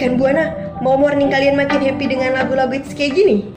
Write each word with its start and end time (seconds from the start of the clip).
Rekan 0.00 0.16
Buana, 0.16 0.48
mau 0.80 0.96
morning 0.96 1.28
kalian 1.28 1.60
makin 1.60 1.76
happy 1.84 2.08
dengan 2.08 2.32
lagu-lagu 2.32 2.72
hits 2.72 2.96
kayak 2.96 3.20
gini? 3.20 3.52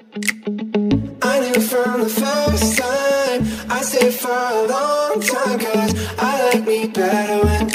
I 1.23 1.39
knew 1.39 1.63
from 1.63 2.03
the 2.03 2.11
first 2.11 2.75
time. 2.75 3.47
I 3.71 3.79
stayed 3.79 4.11
for 4.11 4.27
a 4.27 4.67
long 4.67 5.23
time 5.23 5.55
Cause 5.55 5.95
I 6.19 6.51
like 6.51 6.67
me 6.67 6.91
better 6.91 7.39
when 7.47 7.71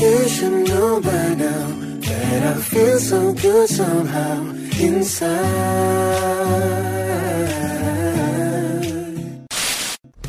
You 0.00 0.16
should 0.32 0.64
know 0.64 0.96
by 1.04 1.36
now 1.36 1.76
That 2.08 2.40
I 2.40 2.54
feel 2.56 2.96
so 2.96 3.36
good 3.36 3.68
somehow 3.68 4.56
inside. 4.80 5.36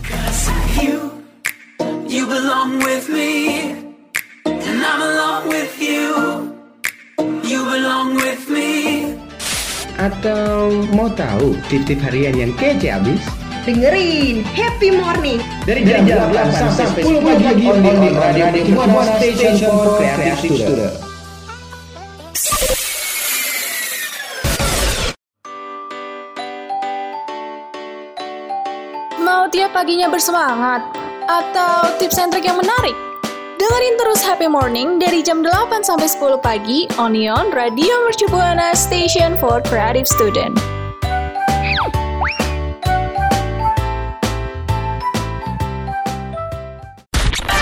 Cause 0.03 0.43
you, 0.75 1.23
you 2.11 2.27
belong 2.27 2.83
with 2.83 3.07
me 3.07 3.31
And 4.43 4.81
I'm 4.83 5.01
along 5.01 5.47
with 5.49 5.79
you 5.79 6.42
Belong 7.73 8.13
with 8.13 8.45
me 8.53 9.17
Atau 9.97 10.85
mau 10.93 11.09
tahu 11.09 11.57
tip-tip 11.73 11.97
harian 12.05 12.37
yang 12.37 12.53
kece 12.53 12.93
abis? 12.93 13.25
Dengerin 13.65 14.45
Happy 14.45 14.93
Morning 14.93 15.41
Dari 15.65 15.81
jam, 15.81 16.05
8 16.05 16.53
sampai 16.53 17.01
10 17.01 17.25
pagi 17.25 17.65
on 17.65 17.81
the 17.81 18.13
Radio 18.13 18.45
Buana 18.77 19.17
Station 19.17 19.57
for 19.57 19.97
Creative 19.97 20.37
Student. 20.53 20.93
Mau 29.17 29.49
tiap 29.49 29.73
paginya 29.73 30.13
bersemangat? 30.13 30.93
Atau 31.25 31.89
tips 31.97 32.21
and 32.21 32.29
trick 32.29 32.45
yang 32.45 32.61
menarik? 32.61 33.12
Dengerin 33.63 33.95
terus 33.95 34.19
Happy 34.27 34.51
Morning 34.51 34.99
dari 34.99 35.23
jam 35.23 35.39
8 35.39 35.87
sampai 35.87 36.11
10 36.11 36.35
pagi 36.43 36.83
on 36.99 37.15
Ion 37.15 37.47
Radio 37.55 37.95
Mercu 38.03 38.27
Buana 38.27 38.75
Station 38.75 39.39
for 39.39 39.63
Creative 39.63 40.03
Student. 40.03 40.59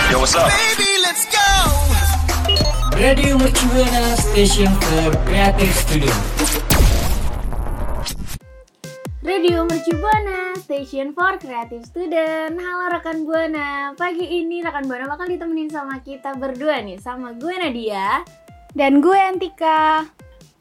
Yo, 0.09 0.17
what's 0.17 0.33
up? 0.33 0.49
Baby, 0.49 0.89
let's 1.05 1.29
go! 1.29 1.45
Radio 2.97 3.37
Mercubuana 3.37 4.17
Station 4.17 4.73
for 4.89 5.13
Creative 5.29 5.69
Studio. 5.85 6.60
Radio 9.21 9.69
Mercu 9.69 9.93
Buana, 10.01 10.57
Station 10.57 11.13
for 11.13 11.37
Creative 11.37 11.85
Student. 11.85 12.57
Halo 12.57 12.89
rekan 12.89 13.21
Buana, 13.21 13.93
pagi 13.93 14.25
ini 14.25 14.65
rekan 14.65 14.89
Buana 14.89 15.05
bakal 15.05 15.29
ditemenin 15.29 15.69
sama 15.69 16.01
kita 16.01 16.33
berdua 16.41 16.81
nih, 16.81 16.97
sama 16.97 17.37
gue 17.37 17.53
Nadia 17.53 18.25
Dan 18.73 18.97
gue 18.97 19.13
Antika. 19.13 20.09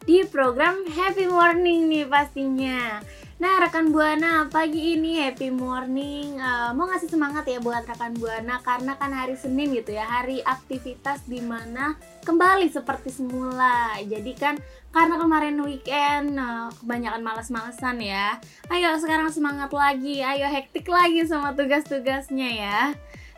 di 0.05 0.25
program 0.29 0.85
Happy 0.93 1.29
Morning 1.29 1.89
nih 1.89 2.05
pastinya. 2.09 3.01
Nah 3.41 3.65
rekan 3.65 3.89
Buana, 3.89 4.49
pagi 4.53 4.93
ini 4.97 5.17
Happy 5.25 5.49
Morning 5.49 6.37
eh, 6.37 6.71
mau 6.77 6.85
ngasih 6.85 7.09
semangat 7.09 7.49
ya 7.49 7.65
buat 7.65 7.89
rekan 7.89 8.13
Buana 8.17 8.61
karena 8.61 8.97
kan 9.01 9.13
hari 9.13 9.41
Senin 9.41 9.73
gitu 9.73 9.97
ya, 9.97 10.05
hari 10.05 10.45
aktivitas 10.45 11.25
di 11.25 11.41
mana 11.41 11.97
kembali 12.29 12.69
seperti 12.69 13.09
semula. 13.09 13.97
Jadi 14.05 14.33
kan 14.37 14.61
karena 14.91 15.17
kemarin 15.23 15.63
weekend 15.63 16.35
eh, 16.35 16.69
kebanyakan 16.83 17.23
males-malesan 17.23 18.03
ya. 18.03 18.39
Ayo 18.71 18.95
sekarang 18.99 19.31
semangat 19.31 19.71
lagi, 19.71 20.23
ayo 20.23 20.47
hektik 20.51 20.87
lagi 20.91 21.23
sama 21.27 21.55
tugas-tugasnya 21.55 22.51
ya. 22.51 22.81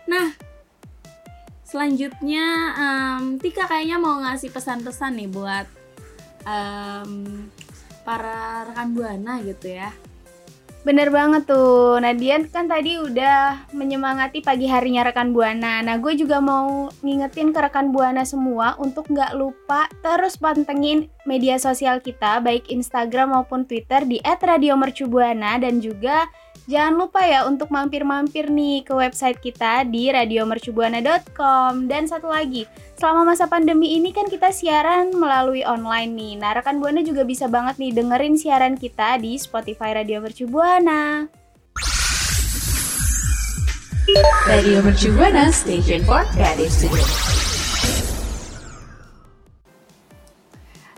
Nah, 0.08 0.33
selanjutnya 1.62 2.45
em, 2.77 3.41
Tika 3.41 3.69
kayaknya 3.69 3.97
mau 4.00 4.20
ngasih 4.20 4.53
pesan-pesan 4.53 5.17
nih 5.17 5.28
buat 5.30 5.67
em, 6.45 7.46
para 8.02 8.67
rekan 8.73 8.92
buana 8.96 9.40
gitu 9.45 9.77
ya. 9.77 9.92
Bener 10.83 11.15
banget 11.15 11.47
tuh, 11.47 12.03
Nadia 12.03 12.43
kan 12.51 12.67
tadi 12.67 12.98
udah 12.98 13.70
menyemangati 13.70 14.43
pagi 14.43 14.67
harinya 14.67 15.07
rekan 15.07 15.31
Buana. 15.31 15.79
Nah, 15.79 15.95
gue 16.03 16.19
juga 16.19 16.43
mau 16.43 16.91
ngingetin 17.07 17.55
ke 17.55 17.63
rekan 17.63 17.95
Buana 17.95 18.27
semua 18.27 18.75
untuk 18.83 19.07
nggak 19.07 19.39
lupa 19.39 19.87
terus 20.03 20.35
pantengin 20.35 21.07
media 21.23 21.55
sosial 21.63 22.03
kita, 22.03 22.43
baik 22.43 22.67
Instagram 22.67 23.31
maupun 23.31 23.63
Twitter 23.63 24.03
di 24.03 24.19
@radiomercubuana 24.27 25.63
dan 25.63 25.79
juga 25.79 26.27
jangan 26.72 26.96
lupa 26.96 27.20
ya 27.20 27.44
untuk 27.44 27.68
mampir-mampir 27.68 28.48
nih 28.48 28.80
ke 28.80 28.96
website 28.96 29.36
kita 29.44 29.84
di 29.84 30.08
radiomercubuana.com. 30.08 31.84
Dan 31.84 32.08
satu 32.08 32.33
lagi, 32.33 32.64
selama 32.96 33.28
masa 33.28 33.44
pandemi 33.44 34.00
ini 34.00 34.08
kan 34.16 34.24
kita 34.33 34.48
siaran 34.48 35.12
melalui 35.12 35.60
online 35.68 36.16
nih. 36.16 36.33
Nah, 36.40 36.56
rekan 36.56 36.80
Buana 36.80 37.05
juga 37.05 37.28
bisa 37.28 37.44
banget 37.52 37.77
nih 37.77 37.92
dengerin 37.92 38.40
siaran 38.40 38.74
kita 38.80 39.20
di 39.20 39.36
Spotify 39.36 39.92
Radio 39.92 40.24
Mercu 40.24 40.48
Buana. 40.48 41.28
Radio 44.48 44.80
Mercu 44.80 45.12
Buana 45.12 45.52
Station 45.52 46.00
for 46.08 46.24
Creative 46.33 46.72
Studio. 46.72 47.42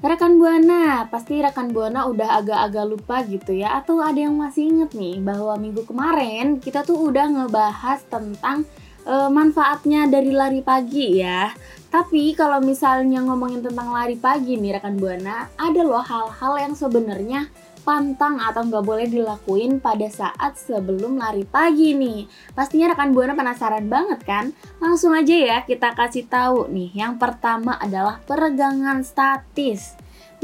Rekan 0.05 0.37
Buana, 0.37 1.09
pasti 1.09 1.41
rekan 1.41 1.73
Buana 1.73 2.05
udah 2.05 2.37
agak-agak 2.45 2.85
lupa 2.85 3.25
gitu 3.25 3.57
ya 3.57 3.81
Atau 3.81 4.05
ada 4.05 4.21
yang 4.21 4.37
masih 4.37 4.69
inget 4.69 4.93
nih 4.93 5.17
bahwa 5.17 5.57
minggu 5.57 5.81
kemarin 5.89 6.61
kita 6.61 6.85
tuh 6.85 7.09
udah 7.09 7.25
ngebahas 7.25 8.05
tentang 8.13 8.69
eh, 9.09 9.31
manfaatnya 9.33 10.05
dari 10.05 10.29
lari 10.29 10.61
pagi 10.61 11.25
ya. 11.25 11.49
Tapi 11.89 12.37
kalau 12.37 12.61
misalnya 12.61 13.25
ngomongin 13.25 13.65
tentang 13.65 13.97
lari 13.97 14.21
pagi 14.21 14.61
nih 14.61 14.77
rekan 14.77 15.01
Buana 15.01 15.49
Ada 15.57 15.81
loh 15.81 16.05
hal-hal 16.05 16.53
yang 16.61 16.75
sebenarnya 16.77 17.49
pantang 17.85 18.41
atau 18.41 18.65
nggak 18.65 18.83
boleh 18.83 19.07
dilakuin 19.07 19.79
pada 19.79 20.09
saat 20.09 20.57
sebelum 20.57 21.21
lari 21.21 21.45
pagi 21.45 21.93
nih. 21.93 22.27
Pastinya 22.57 22.97
rekan 22.97 23.13
buana 23.13 23.37
penasaran 23.37 23.87
banget 23.87 24.25
kan? 24.25 24.51
Langsung 24.81 25.13
aja 25.13 25.37
ya 25.37 25.59
kita 25.63 25.93
kasih 25.93 26.25
tahu 26.27 26.73
nih. 26.73 26.97
Yang 26.97 27.21
pertama 27.21 27.77
adalah 27.77 28.19
peregangan 28.25 29.05
statis. 29.05 29.95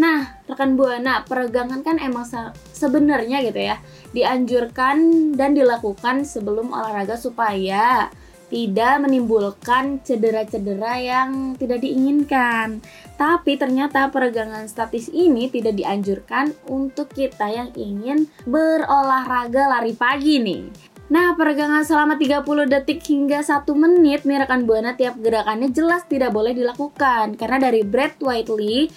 Nah, 0.00 0.40
rekan 0.48 0.80
buana, 0.80 1.26
peregangan 1.28 1.84
kan 1.84 2.00
emang 2.00 2.24
se- 2.24 2.54
sebenarnya 2.72 3.44
gitu 3.44 3.60
ya 3.60 3.76
dianjurkan 4.10 4.96
dan 5.36 5.52
dilakukan 5.52 6.24
sebelum 6.24 6.72
olahraga 6.72 7.14
supaya 7.20 8.08
tidak 8.50 9.06
menimbulkan 9.06 10.02
cedera-cedera 10.02 10.98
yang 10.98 11.54
tidak 11.54 11.86
diinginkan. 11.86 12.82
Tapi 13.14 13.54
ternyata 13.54 14.10
peregangan 14.10 14.66
statis 14.66 15.06
ini 15.08 15.46
tidak 15.48 15.78
dianjurkan 15.78 16.52
untuk 16.66 17.14
kita 17.14 17.46
yang 17.46 17.70
ingin 17.78 18.26
berolahraga 18.44 19.70
lari 19.70 19.94
pagi 19.94 20.42
nih. 20.42 20.90
Nah, 21.10 21.34
peregangan 21.34 21.82
selama 21.82 22.14
30 22.14 22.70
detik 22.70 23.02
hingga 23.02 23.42
1 23.42 23.66
menit 23.74 24.22
nih 24.22 24.46
rekan 24.46 24.62
Buana 24.62 24.94
tiap 24.94 25.18
gerakannya 25.18 25.74
jelas 25.74 26.06
tidak 26.06 26.30
boleh 26.30 26.54
dilakukan 26.54 27.34
karena 27.34 27.58
dari 27.58 27.82
Brad 27.82 28.14
Whiteley 28.22 28.94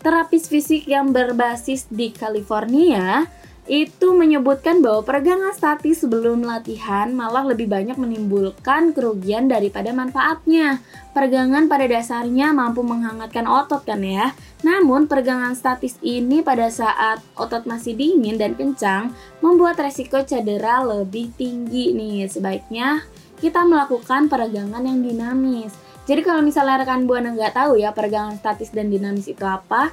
terapis 0.00 0.48
fisik 0.48 0.88
yang 0.88 1.12
berbasis 1.12 1.92
di 1.92 2.08
California 2.08 3.28
itu 3.66 4.14
menyebutkan 4.14 4.78
bahwa 4.78 5.02
peregangan 5.02 5.50
statis 5.50 6.06
sebelum 6.06 6.46
latihan 6.46 7.10
malah 7.10 7.42
lebih 7.42 7.66
banyak 7.66 7.98
menimbulkan 7.98 8.94
kerugian 8.94 9.50
daripada 9.50 9.90
manfaatnya. 9.90 10.78
Peregangan 11.10 11.66
pada 11.66 11.90
dasarnya 11.90 12.54
mampu 12.54 12.86
menghangatkan 12.86 13.42
otot 13.50 13.82
kan 13.82 14.06
ya. 14.06 14.30
Namun 14.62 15.10
peregangan 15.10 15.58
statis 15.58 15.98
ini 15.98 16.46
pada 16.46 16.70
saat 16.70 17.18
otot 17.34 17.66
masih 17.66 17.98
dingin 17.98 18.38
dan 18.38 18.54
kencang 18.54 19.10
membuat 19.42 19.82
resiko 19.82 20.22
cedera 20.22 20.86
lebih 20.86 21.34
tinggi 21.34 21.90
nih. 21.90 22.30
Sebaiknya 22.30 23.02
kita 23.42 23.66
melakukan 23.66 24.30
peregangan 24.30 24.86
yang 24.86 25.02
dinamis. 25.02 25.74
Jadi 26.06 26.22
kalau 26.22 26.38
misalnya 26.38 26.86
rekan 26.86 27.02
buana 27.02 27.34
nggak 27.34 27.58
tahu 27.58 27.82
ya 27.82 27.90
peregangan 27.90 28.38
statis 28.38 28.70
dan 28.70 28.94
dinamis 28.94 29.26
itu 29.26 29.42
apa, 29.42 29.90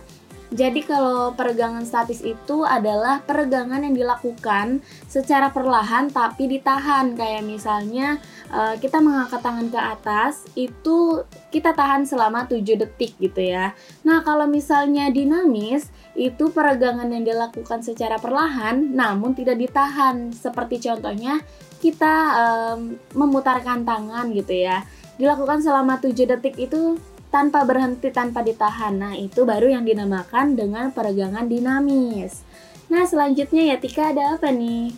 jadi 0.53 0.85
kalau 0.85 1.33
peregangan 1.33 1.81
statis 1.81 2.21
itu 2.21 2.61
adalah 2.61 3.25
peregangan 3.25 3.81
yang 3.81 3.97
dilakukan 3.97 4.85
secara 5.09 5.49
perlahan 5.49 6.13
tapi 6.13 6.45
ditahan 6.45 7.17
kayak 7.17 7.41
misalnya 7.41 8.21
eh, 8.53 8.77
kita 8.77 9.01
mengangkat 9.01 9.41
tangan 9.41 9.67
ke 9.73 9.79
atas 9.81 10.45
itu 10.53 11.25
kita 11.49 11.73
tahan 11.73 12.05
selama 12.05 12.45
7 12.45 12.61
detik 12.77 13.17
gitu 13.17 13.41
ya. 13.41 13.73
Nah, 14.05 14.21
kalau 14.21 14.45
misalnya 14.45 15.09
dinamis 15.09 15.89
itu 16.13 16.53
peregangan 16.53 17.09
yang 17.09 17.25
dilakukan 17.25 17.81
secara 17.81 18.21
perlahan 18.21 18.93
namun 18.93 19.33
tidak 19.33 19.57
ditahan. 19.57 20.29
Seperti 20.33 20.81
contohnya 20.81 21.41
kita 21.81 22.13
em, 22.33 22.97
memutarkan 23.17 23.85
tangan 23.85 24.29
gitu 24.33 24.53
ya. 24.53 24.85
Dilakukan 25.17 25.61
selama 25.61 25.97
7 26.01 26.13
detik 26.25 26.57
itu 26.57 26.97
tanpa 27.33 27.65
berhenti 27.65 28.13
tanpa 28.13 28.45
ditahan. 28.45 28.93
Nah, 28.93 29.17
itu 29.17 29.41
baru 29.41 29.73
yang 29.73 29.81
dinamakan 29.81 30.53
dengan 30.53 30.93
peregangan 30.93 31.49
dinamis. 31.49 32.45
Nah, 32.93 33.09
selanjutnya 33.09 33.73
ya 33.73 33.81
Tika 33.81 34.13
ada 34.13 34.37
apa 34.37 34.53
nih? 34.53 34.93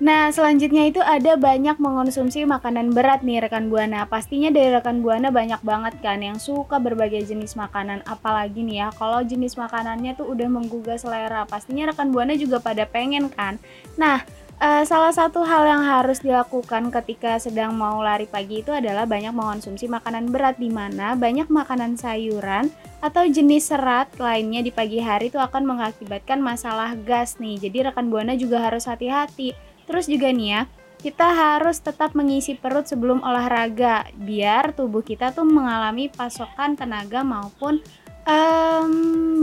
Nah, 0.00 0.32
selanjutnya 0.32 0.88
itu 0.88 0.96
ada 1.04 1.36
banyak 1.36 1.76
mengonsumsi 1.76 2.48
makanan 2.48 2.96
berat 2.96 3.20
nih 3.20 3.44
rekan 3.44 3.68
Buana. 3.68 4.08
Pastinya 4.08 4.48
dari 4.48 4.72
rekan 4.72 5.04
Buana 5.04 5.28
banyak 5.28 5.60
banget 5.60 6.00
kan 6.00 6.24
yang 6.24 6.40
suka 6.40 6.80
berbagai 6.80 7.28
jenis 7.28 7.52
makanan. 7.52 8.00
Apalagi 8.08 8.64
nih 8.64 8.80
ya, 8.80 8.88
kalau 8.96 9.20
jenis 9.20 9.60
makanannya 9.60 10.16
tuh 10.16 10.24
udah 10.32 10.48
menggugah 10.48 10.96
selera. 10.96 11.44
Pastinya 11.44 11.92
rekan 11.92 12.16
Buana 12.16 12.32
juga 12.32 12.64
pada 12.64 12.88
pengen 12.88 13.28
kan. 13.28 13.60
Nah, 14.00 14.24
eh, 14.60 14.84
salah 14.84 15.10
satu 15.10 15.42
hal 15.42 15.64
yang 15.64 15.82
harus 15.82 16.20
dilakukan 16.20 16.92
ketika 16.92 17.40
sedang 17.40 17.72
mau 17.74 18.04
lari 18.04 18.28
pagi 18.28 18.60
itu 18.60 18.70
adalah 18.70 19.08
banyak 19.08 19.32
mengonsumsi 19.32 19.88
makanan 19.88 20.28
berat 20.28 20.60
di 20.60 20.68
mana 20.68 21.16
banyak 21.16 21.48
makanan 21.48 21.96
sayuran 21.96 22.68
atau 23.00 23.24
jenis 23.24 23.72
serat 23.72 24.12
lainnya 24.20 24.60
di 24.60 24.68
pagi 24.68 25.00
hari 25.00 25.32
itu 25.32 25.40
akan 25.40 25.64
mengakibatkan 25.64 26.38
masalah 26.38 26.92
gas 26.94 27.40
nih. 27.40 27.56
Jadi 27.56 27.88
rekan 27.88 28.12
Buana 28.12 28.36
juga 28.36 28.60
harus 28.60 28.84
hati-hati 28.84 29.70
Terus 29.90 30.06
juga 30.06 30.30
nih 30.30 30.48
ya, 30.54 30.62
kita 31.02 31.26
harus 31.26 31.82
tetap 31.82 32.14
mengisi 32.14 32.54
perut 32.54 32.86
sebelum 32.86 33.26
olahraga 33.26 34.06
biar 34.14 34.70
tubuh 34.70 35.02
kita 35.02 35.34
tuh 35.34 35.42
mengalami 35.42 36.06
pasokan 36.06 36.78
tenaga 36.78 37.26
maupun 37.26 37.82
um, 38.22 38.92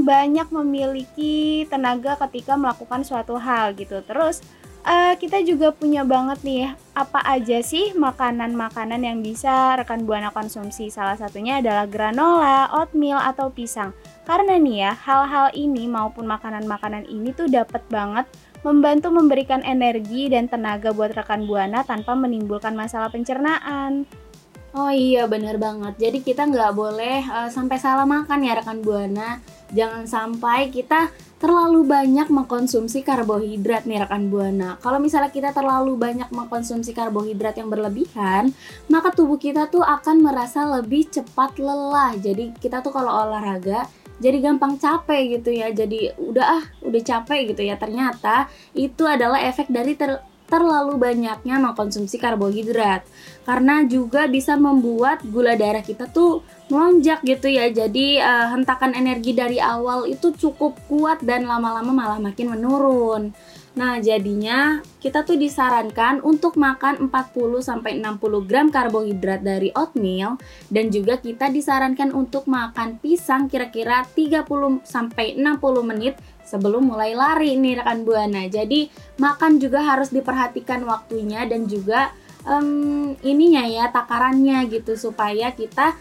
banyak 0.07 0.47
memiliki 0.47 1.67
tenaga 1.67 2.15
ketika 2.23 2.55
melakukan 2.55 3.03
suatu 3.03 3.35
hal 3.35 3.75
gitu. 3.75 3.99
Terus 4.07 4.39
uh, 4.87 5.13
kita 5.19 5.43
juga 5.43 5.75
punya 5.75 6.07
banget 6.07 6.39
nih 6.41 6.71
apa 6.95 7.21
aja 7.27 7.59
sih 7.61 7.93
makanan-makanan 7.93 9.03
yang 9.03 9.19
bisa 9.19 9.75
rekan 9.77 10.07
buana 10.07 10.31
konsumsi. 10.31 10.87
Salah 10.89 11.19
satunya 11.19 11.59
adalah 11.59 11.85
granola, 11.85 12.71
oatmeal 12.73 13.19
atau 13.19 13.51
pisang. 13.51 13.91
Karena 14.23 14.57
nih 14.57 14.77
ya, 14.87 14.91
hal-hal 14.95 15.53
ini 15.53 15.85
maupun 15.85 16.25
makanan-makanan 16.25 17.05
ini 17.11 17.35
tuh 17.35 17.51
dapat 17.51 17.83
banget 17.91 18.25
membantu 18.65 19.13
memberikan 19.13 19.61
energi 19.61 20.33
dan 20.33 20.49
tenaga 20.49 20.89
buat 20.89 21.13
rekan 21.13 21.45
buana 21.45 21.85
tanpa 21.85 22.17
menimbulkan 22.17 22.73
masalah 22.73 23.13
pencernaan. 23.13 24.09
Oh 24.73 24.91
iya 24.91 25.29
bener 25.29 25.61
banget. 25.61 25.95
Jadi 26.01 26.25
kita 26.25 26.49
nggak 26.49 26.73
boleh 26.73 27.23
uh, 27.29 27.49
sampai 27.49 27.77
salah 27.77 28.05
makan 28.05 28.45
ya 28.45 28.57
rekan 28.57 28.81
buana. 28.81 29.39
Jangan 29.71 30.09
sampai 30.09 30.73
kita 30.73 31.11
terlalu 31.37 31.85
banyak 31.85 32.33
mengkonsumsi 32.33 33.05
karbohidrat 33.05 33.85
nih 33.85 34.01
rekan 34.01 34.33
buana. 34.33 34.81
Kalau 34.81 34.97
misalnya 34.97 35.29
kita 35.29 35.53
terlalu 35.53 35.93
banyak 35.93 36.29
mengkonsumsi 36.33 36.97
karbohidrat 36.97 37.61
yang 37.61 37.69
berlebihan, 37.69 38.49
maka 38.89 39.13
tubuh 39.13 39.37
kita 39.37 39.69
tuh 39.69 39.85
akan 39.85 40.25
merasa 40.25 40.65
lebih 40.65 41.05
cepat 41.13 41.61
lelah. 41.61 42.17
Jadi 42.17 42.57
kita 42.57 42.81
tuh 42.81 42.89
kalau 42.89 43.13
olahraga 43.13 43.85
jadi 44.17 44.41
gampang 44.41 44.81
capek 44.81 45.37
gitu 45.37 45.53
ya 45.53 45.69
jadi 45.69 46.17
udah 46.17 46.45
ah 46.45 46.63
udah 46.81 47.01
capek 47.05 47.53
gitu 47.53 47.61
ya 47.61 47.77
ternyata 47.77 48.49
itu 48.73 49.05
adalah 49.05 49.37
efek 49.45 49.69
dari 49.69 49.93
ter 49.93 50.17
terlalu 50.47 50.95
banyaknya 50.95 51.59
mengkonsumsi 51.59 52.15
karbohidrat 52.17 53.03
karena 53.43 53.83
juga 53.83 54.31
bisa 54.31 54.55
membuat 54.55 55.21
gula 55.27 55.59
darah 55.59 55.83
kita 55.83 56.07
tuh 56.07 56.41
melonjak 56.67 57.23
gitu 57.23 57.47
ya. 57.47 57.71
Jadi 57.71 58.19
uh, 58.19 58.53
hentakan 58.55 58.95
energi 58.95 59.31
dari 59.35 59.57
awal 59.59 60.07
itu 60.07 60.31
cukup 60.35 60.75
kuat 60.91 61.23
dan 61.23 61.47
lama-lama 61.47 61.91
malah 61.91 62.19
makin 62.19 62.53
menurun. 62.55 63.31
Nah, 63.77 64.01
jadinya 64.01 64.81
kita 64.97 65.21
tuh 65.21 65.37
disarankan 65.37 66.25
untuk 66.25 66.57
makan 66.57 67.13
40 67.13 67.61
sampai 67.61 68.01
60 68.01 68.49
gram 68.49 68.73
karbohidrat 68.73 69.45
dari 69.45 69.69
oatmeal. 69.77 70.41
Dan 70.65 70.89
juga 70.89 71.21
kita 71.21 71.53
disarankan 71.53 72.09
untuk 72.09 72.49
makan 72.49 72.97
pisang 72.97 73.45
kira-kira 73.45 74.01
30 74.17 74.81
sampai 74.81 75.37
60 75.37 75.61
menit 75.85 76.17
sebelum 76.41 76.89
mulai 76.89 77.13
lari 77.13 77.53
nih 77.53 77.85
rekan 77.85 78.01
Buana. 78.01 78.49
Jadi, 78.49 78.89
makan 79.21 79.61
juga 79.61 79.85
harus 79.85 80.09
diperhatikan 80.09 80.81
waktunya 80.81 81.45
dan 81.45 81.69
juga 81.69 82.09
um, 82.49 83.13
ininya 83.21 83.61
ya 83.69 83.93
takarannya 83.93 84.73
gitu. 84.73 84.97
Supaya 84.97 85.53
kita 85.53 85.93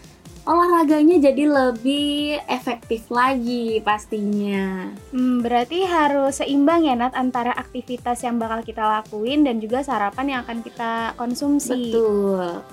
olahraganya 0.47 1.19
jadi 1.19 1.43
lebih 1.43 2.39
efektif 2.47 3.11
lagi 3.11 3.83
pastinya. 3.83 4.87
Hmm, 5.11 5.43
berarti 5.43 5.83
harus 5.83 6.39
seimbang 6.39 6.87
ya 6.87 6.95
Nat 6.95 7.13
antara 7.19 7.51
aktivitas 7.51 8.23
yang 8.23 8.39
bakal 8.39 8.63
kita 8.63 8.81
lakuin 8.81 9.43
dan 9.43 9.59
juga 9.59 9.83
sarapan 9.83 10.25
yang 10.31 10.39
akan 10.47 10.63
kita 10.63 11.13
konsumsi. 11.19 11.91
Betul. 11.91 12.63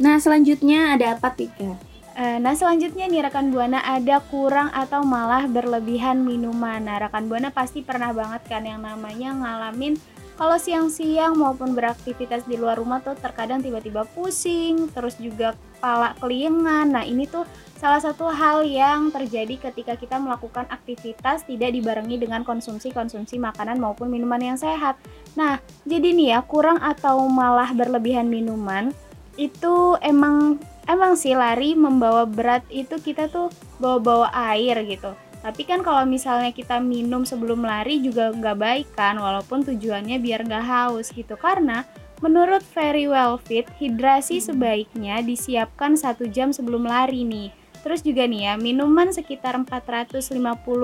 Nah 0.00 0.16
selanjutnya 0.16 0.96
ada 0.96 1.20
apa 1.20 1.28
Tika? 1.36 1.76
Eh, 2.16 2.36
nah 2.40 2.56
selanjutnya 2.56 3.06
nih 3.06 3.28
rekan 3.28 3.52
buana 3.52 3.84
ada 3.84 4.18
kurang 4.32 4.72
atau 4.72 5.04
malah 5.04 5.44
berlebihan 5.44 6.24
minuman. 6.24 6.80
Nah 6.80 6.96
rekan 6.96 7.28
buana 7.28 7.52
pasti 7.52 7.84
pernah 7.84 8.10
banget 8.16 8.40
kan 8.48 8.64
yang 8.64 8.80
namanya 8.80 9.36
ngalamin 9.36 10.00
kalau 10.40 10.56
siang-siang 10.56 11.36
maupun 11.36 11.76
beraktivitas 11.76 12.48
di 12.48 12.56
luar 12.56 12.80
rumah 12.80 13.04
tuh 13.04 13.12
terkadang 13.12 13.60
tiba-tiba 13.60 14.08
pusing, 14.16 14.88
terus 14.88 15.20
juga 15.20 15.52
kepala 15.52 16.16
kelingan. 16.16 16.96
Nah, 16.96 17.04
ini 17.04 17.28
tuh 17.28 17.44
salah 17.76 18.00
satu 18.00 18.32
hal 18.32 18.64
yang 18.64 19.12
terjadi 19.12 19.68
ketika 19.68 20.00
kita 20.00 20.16
melakukan 20.16 20.64
aktivitas 20.72 21.44
tidak 21.44 21.76
dibarengi 21.76 22.16
dengan 22.16 22.40
konsumsi-konsumsi 22.40 23.36
makanan 23.36 23.76
maupun 23.76 24.08
minuman 24.08 24.40
yang 24.40 24.56
sehat. 24.56 24.96
Nah, 25.36 25.60
jadi 25.84 26.08
nih 26.08 26.32
ya, 26.32 26.40
kurang 26.40 26.80
atau 26.80 27.28
malah 27.28 27.76
berlebihan 27.76 28.24
minuman 28.32 28.96
itu 29.36 30.00
emang 30.00 30.56
emang 30.88 31.20
sih 31.20 31.36
lari 31.36 31.76
membawa 31.76 32.24
berat 32.24 32.64
itu 32.72 32.96
kita 32.96 33.28
tuh 33.28 33.52
bawa-bawa 33.76 34.32
air 34.52 34.76
gitu 34.88 35.12
tapi 35.40 35.64
kan 35.64 35.80
kalau 35.80 36.04
misalnya 36.04 36.52
kita 36.52 36.76
minum 36.84 37.24
sebelum 37.24 37.64
lari 37.64 38.00
juga 38.04 38.28
nggak 38.28 38.58
baik 38.60 38.88
kan, 38.92 39.16
walaupun 39.16 39.64
tujuannya 39.64 40.20
biar 40.20 40.44
nggak 40.44 40.64
haus 40.64 41.08
gitu. 41.16 41.36
Karena 41.40 41.88
menurut 42.20 42.60
Very 42.76 43.08
Well 43.08 43.40
Fit, 43.40 43.64
hidrasi 43.80 44.44
sebaiknya 44.44 45.24
disiapkan 45.24 45.96
satu 45.96 46.28
jam 46.28 46.52
sebelum 46.52 46.84
lari 46.84 47.24
nih. 47.24 47.48
Terus 47.80 48.04
juga 48.04 48.28
nih 48.28 48.52
ya, 48.52 48.54
minuman 48.60 49.08
sekitar 49.08 49.56
450 49.56 50.36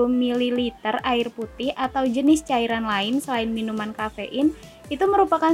ml 0.09 0.59
air 1.05 1.27
putih 1.29 1.69
atau 1.77 2.09
jenis 2.09 2.41
cairan 2.41 2.89
lain 2.89 3.21
selain 3.21 3.53
minuman 3.53 3.93
kafein 3.93 4.49
itu 4.89 5.05
merupakan 5.05 5.53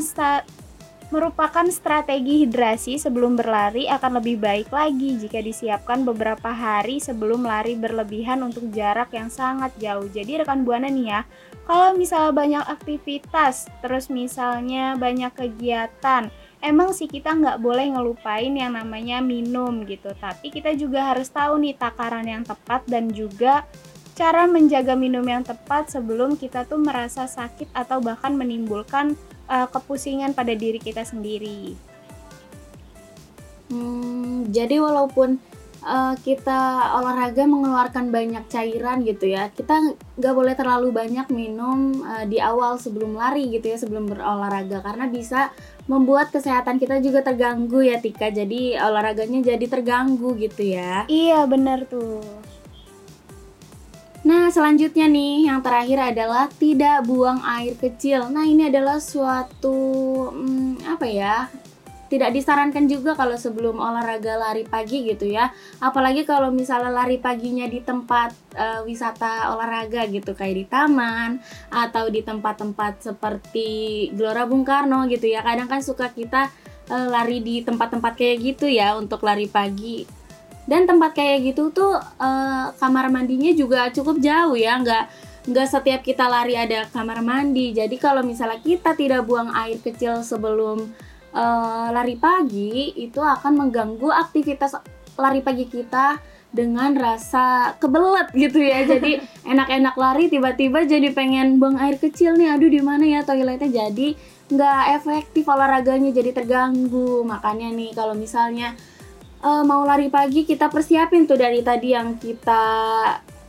merupakan 1.14 1.70
strategi 1.70 2.42
hidrasi 2.42 2.98
sebelum 2.98 3.38
berlari 3.38 3.86
akan 3.86 4.18
lebih 4.18 4.42
baik 4.42 4.74
lagi 4.74 5.14
jika 5.22 5.46
disiapkan 5.46 6.02
beberapa 6.02 6.50
hari 6.50 6.98
sebelum 6.98 7.46
lari 7.46 7.78
berlebihan 7.78 8.42
untuk 8.42 8.74
jarak 8.74 9.14
yang 9.14 9.30
sangat 9.30 9.70
jauh. 9.78 10.10
Jadi 10.10 10.42
rekan 10.42 10.66
Buana 10.66 10.90
nih 10.90 11.14
ya, 11.14 11.22
kalau 11.70 11.94
misalnya 11.94 12.34
banyak 12.34 12.66
aktivitas, 12.66 13.70
terus 13.86 14.10
misalnya 14.10 14.98
banyak 14.98 15.30
kegiatan, 15.38 16.34
emang 16.66 16.98
sih 16.98 17.06
kita 17.06 17.30
nggak 17.30 17.62
boleh 17.62 17.94
ngelupain 17.94 18.50
yang 18.50 18.74
namanya 18.74 19.22
minum 19.22 19.86
gitu. 19.86 20.10
Tapi 20.18 20.50
kita 20.50 20.74
juga 20.74 21.14
harus 21.14 21.30
tahu 21.30 21.62
nih 21.62 21.78
takaran 21.78 22.26
yang 22.26 22.42
tepat 22.42 22.90
dan 22.90 23.14
juga 23.14 23.70
cara 24.18 24.50
menjaga 24.50 24.98
minum 24.98 25.26
yang 25.26 25.46
tepat 25.46 25.94
sebelum 25.94 26.42
kita 26.42 26.66
tuh 26.66 26.82
merasa 26.82 27.30
sakit 27.30 27.70
atau 27.74 28.02
bahkan 28.02 28.34
menimbulkan 28.34 29.14
uh, 29.48 29.68
kepusingan 29.68 30.36
pada 30.36 30.54
diri 30.54 30.80
kita 30.80 31.04
sendiri. 31.04 31.76
Hmm, 33.74 34.54
jadi 34.54 34.78
walaupun 34.78 35.42
uh, 35.82 36.14
kita 36.22 36.94
olahraga 37.00 37.48
mengeluarkan 37.50 38.14
banyak 38.14 38.46
cairan 38.52 39.02
gitu 39.02 39.34
ya, 39.34 39.50
kita 39.50 39.98
nggak 40.20 40.36
boleh 40.36 40.54
terlalu 40.54 40.94
banyak 40.94 41.28
minum 41.34 42.04
uh, 42.06 42.28
di 42.28 42.38
awal 42.38 42.78
sebelum 42.78 43.18
lari 43.18 43.50
gitu 43.50 43.74
ya, 43.74 43.78
sebelum 43.80 44.12
berolahraga 44.12 44.84
karena 44.86 45.10
bisa 45.10 45.50
membuat 45.90 46.32
kesehatan 46.32 46.80
kita 46.80 47.02
juga 47.02 47.26
terganggu 47.26 47.84
ya 47.84 47.98
Tika. 48.00 48.30
Jadi 48.30 48.78
olahraganya 48.78 49.56
jadi 49.56 49.66
terganggu 49.66 50.38
gitu 50.38 50.64
ya. 50.64 51.10
Iya 51.10 51.44
benar 51.50 51.90
tuh. 51.90 52.22
Nah, 54.24 54.48
selanjutnya 54.48 55.12
nih, 55.12 55.52
yang 55.52 55.60
terakhir 55.60 56.00
adalah 56.00 56.48
tidak 56.48 57.04
buang 57.04 57.44
air 57.44 57.76
kecil. 57.76 58.32
Nah, 58.32 58.48
ini 58.48 58.72
adalah 58.72 59.04
suatu 59.04 59.76
hmm, 60.32 60.80
apa 60.88 61.04
ya? 61.04 61.52
Tidak 62.08 62.32
disarankan 62.32 62.88
juga 62.88 63.20
kalau 63.20 63.36
sebelum 63.36 63.84
olahraga 63.84 64.40
lari 64.40 64.64
pagi 64.64 65.04
gitu 65.12 65.28
ya. 65.28 65.52
Apalagi 65.84 66.24
kalau 66.24 66.56
misalnya 66.56 66.94
lari 66.94 67.20
paginya 67.20 67.68
di 67.68 67.84
tempat 67.84 68.32
uh, 68.56 68.86
wisata 68.88 69.52
olahraga 69.52 70.08
gitu 70.08 70.32
kayak 70.38 70.56
di 70.56 70.66
taman 70.70 71.42
atau 71.74 72.08
di 72.08 72.22
tempat-tempat 72.24 73.04
seperti 73.04 74.08
Gelora 74.14 74.46
Bung 74.48 74.64
Karno 74.64 75.04
gitu 75.10 75.26
ya. 75.26 75.42
Kadang 75.42 75.68
kan 75.68 75.82
suka 75.82 76.14
kita 76.14 76.54
uh, 76.94 77.08
lari 77.10 77.42
di 77.42 77.66
tempat-tempat 77.66 78.14
kayak 78.16 78.38
gitu 78.40 78.70
ya 78.70 78.94
untuk 78.94 79.26
lari 79.26 79.50
pagi 79.50 80.23
dan 80.64 80.88
tempat 80.88 81.12
kayak 81.12 81.54
gitu 81.54 81.76
tuh 81.76 82.00
uh, 82.00 82.72
kamar 82.80 83.12
mandinya 83.12 83.52
juga 83.52 83.92
cukup 83.92 84.24
jauh 84.24 84.56
ya 84.56 84.80
nggak 84.80 85.06
nggak 85.44 85.68
setiap 85.68 86.00
kita 86.00 86.24
lari 86.32 86.56
ada 86.56 86.88
kamar 86.88 87.20
mandi. 87.20 87.76
Jadi 87.76 88.00
kalau 88.00 88.24
misalnya 88.24 88.64
kita 88.64 88.96
tidak 88.96 89.28
buang 89.28 89.52
air 89.52 89.76
kecil 89.84 90.24
sebelum 90.24 90.88
uh, 91.36 91.88
lari 91.92 92.16
pagi 92.16 92.96
itu 92.96 93.20
akan 93.20 93.68
mengganggu 93.68 94.08
aktivitas 94.08 94.80
lari 95.20 95.44
pagi 95.44 95.68
kita 95.68 96.16
dengan 96.54 96.96
rasa 96.96 97.76
kebelet 97.76 98.32
gitu 98.32 98.64
ya. 98.64 98.88
Jadi 98.88 99.20
enak-enak 99.52 99.96
lari 100.00 100.32
tiba-tiba 100.32 100.88
jadi 100.88 101.12
pengen 101.12 101.60
buang 101.60 101.76
air 101.76 102.00
kecil 102.00 102.40
nih 102.40 102.56
aduh 102.56 102.72
di 102.72 102.80
mana 102.80 103.04
ya 103.04 103.28
toiletnya? 103.28 103.68
Jadi 103.68 104.16
nggak 104.48 104.84
efektif 104.96 105.44
olahraganya 105.44 106.16
jadi 106.16 106.32
terganggu. 106.32 107.28
Makanya 107.28 107.68
nih 107.68 107.92
kalau 107.92 108.16
misalnya 108.16 108.80
eh, 109.44 109.64
mau 109.68 109.84
lari 109.84 110.08
pagi 110.08 110.48
kita 110.48 110.72
persiapin 110.72 111.28
tuh 111.28 111.36
dari 111.36 111.60
tadi 111.60 111.92
yang 111.92 112.16
kita 112.16 112.64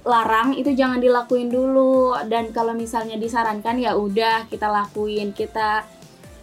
larang 0.04 0.52
itu 0.52 0.76
jangan 0.76 1.00
dilakuin 1.00 1.48
dulu 1.48 2.12
dan 2.28 2.52
kalau 2.52 2.76
misalnya 2.76 3.16
disarankan 3.16 3.80
ya 3.80 3.96
udah 3.96 4.44
kita 4.52 4.68
lakuin 4.68 5.32
kita 5.32 5.80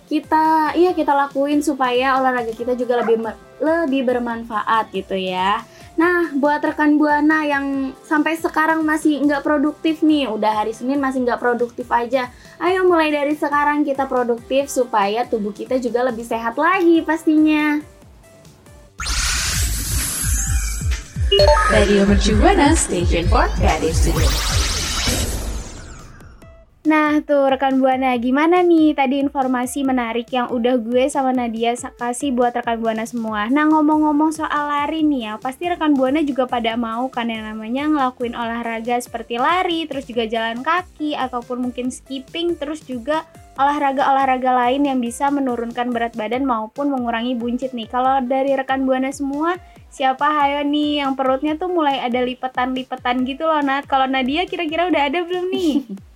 kita 0.09 0.75
iya 0.75 0.91
kita 0.91 1.15
lakuin 1.15 1.63
supaya 1.63 2.19
olahraga 2.19 2.51
kita 2.51 2.75
juga 2.75 2.99
lebih 2.99 3.21
lebih 3.63 4.01
bermanfaat 4.03 4.91
gitu 4.91 5.15
ya. 5.15 5.63
Nah, 5.95 6.35
buat 6.35 6.59
rekan 6.59 6.99
buana 6.99 7.47
yang 7.47 7.95
sampai 8.03 8.35
sekarang 8.35 8.83
masih 8.83 9.23
nggak 9.23 9.39
produktif 9.39 10.03
nih, 10.03 10.27
udah 10.27 10.63
hari 10.63 10.75
Senin 10.75 10.99
masih 10.99 11.23
nggak 11.23 11.39
produktif 11.39 11.87
aja. 11.93 12.27
Ayo 12.59 12.83
mulai 12.83 13.13
dari 13.13 13.39
sekarang 13.39 13.87
kita 13.87 14.03
produktif 14.09 14.67
supaya 14.67 15.23
tubuh 15.23 15.55
kita 15.55 15.79
juga 15.79 16.03
lebih 16.03 16.27
sehat 16.27 16.59
lagi 16.59 16.99
pastinya. 17.07 17.79
Radio 21.71 22.03
Mercu 22.03 22.35
Buana 22.35 22.75
Station 22.75 23.23
for 23.31 23.47
Creative 23.55 23.95
Studio. 23.95 24.27
Nah 26.83 27.23
tuh 27.23 27.47
rekan 27.47 27.79
Buana 27.79 28.19
gimana 28.19 28.59
nih 28.59 28.91
tadi 28.91 29.23
informasi 29.23 29.87
menarik 29.87 30.27
yang 30.35 30.51
udah 30.51 30.75
gue 30.75 31.07
sama 31.07 31.31
Nadia 31.31 31.71
kasih 31.95 32.35
buat 32.35 32.51
rekan 32.51 32.83
Buana 32.83 33.07
semua. 33.07 33.47
Nah 33.47 33.63
ngomong-ngomong 33.63 34.35
soal 34.35 34.75
lari 34.75 35.07
nih 35.07 35.31
ya, 35.31 35.33
pasti 35.39 35.71
rekan 35.71 35.95
Buana 35.95 36.19
juga 36.19 36.51
pada 36.51 36.75
mau 36.75 37.07
kan 37.07 37.31
yang 37.31 37.47
namanya 37.47 37.87
ngelakuin 37.87 38.35
olahraga 38.35 38.99
seperti 38.99 39.39
lari, 39.39 39.87
terus 39.87 40.03
juga 40.11 40.27
jalan 40.27 40.59
kaki 40.59 41.15
ataupun 41.15 41.63
mungkin 41.63 41.95
skipping, 41.95 42.59
terus 42.59 42.83
juga 42.83 43.23
olahraga-olahraga 43.55 44.51
lain 44.51 44.83
yang 44.83 44.99
bisa 44.99 45.31
menurunkan 45.31 45.95
berat 45.95 46.11
badan 46.11 46.43
maupun 46.43 46.91
mengurangi 46.91 47.39
buncit 47.39 47.71
nih. 47.71 47.87
Kalau 47.87 48.19
dari 48.19 48.51
rekan 48.51 48.83
Buana 48.83 49.15
semua, 49.15 49.55
siapa 49.91 50.23
hayo 50.23 50.63
nih 50.63 51.03
yang 51.03 51.19
perutnya 51.19 51.59
tuh 51.59 51.67
mulai 51.67 51.99
ada 51.99 52.23
lipetan-lipetan 52.23 53.27
gitu 53.27 53.45
loh 53.45 53.59
Nat. 53.59 53.85
Kalau 53.85 54.07
Nadia 54.07 54.47
kira-kira 54.47 54.87
udah 54.87 55.11
ada 55.11 55.19
belum 55.21 55.51
nih? 55.51 55.75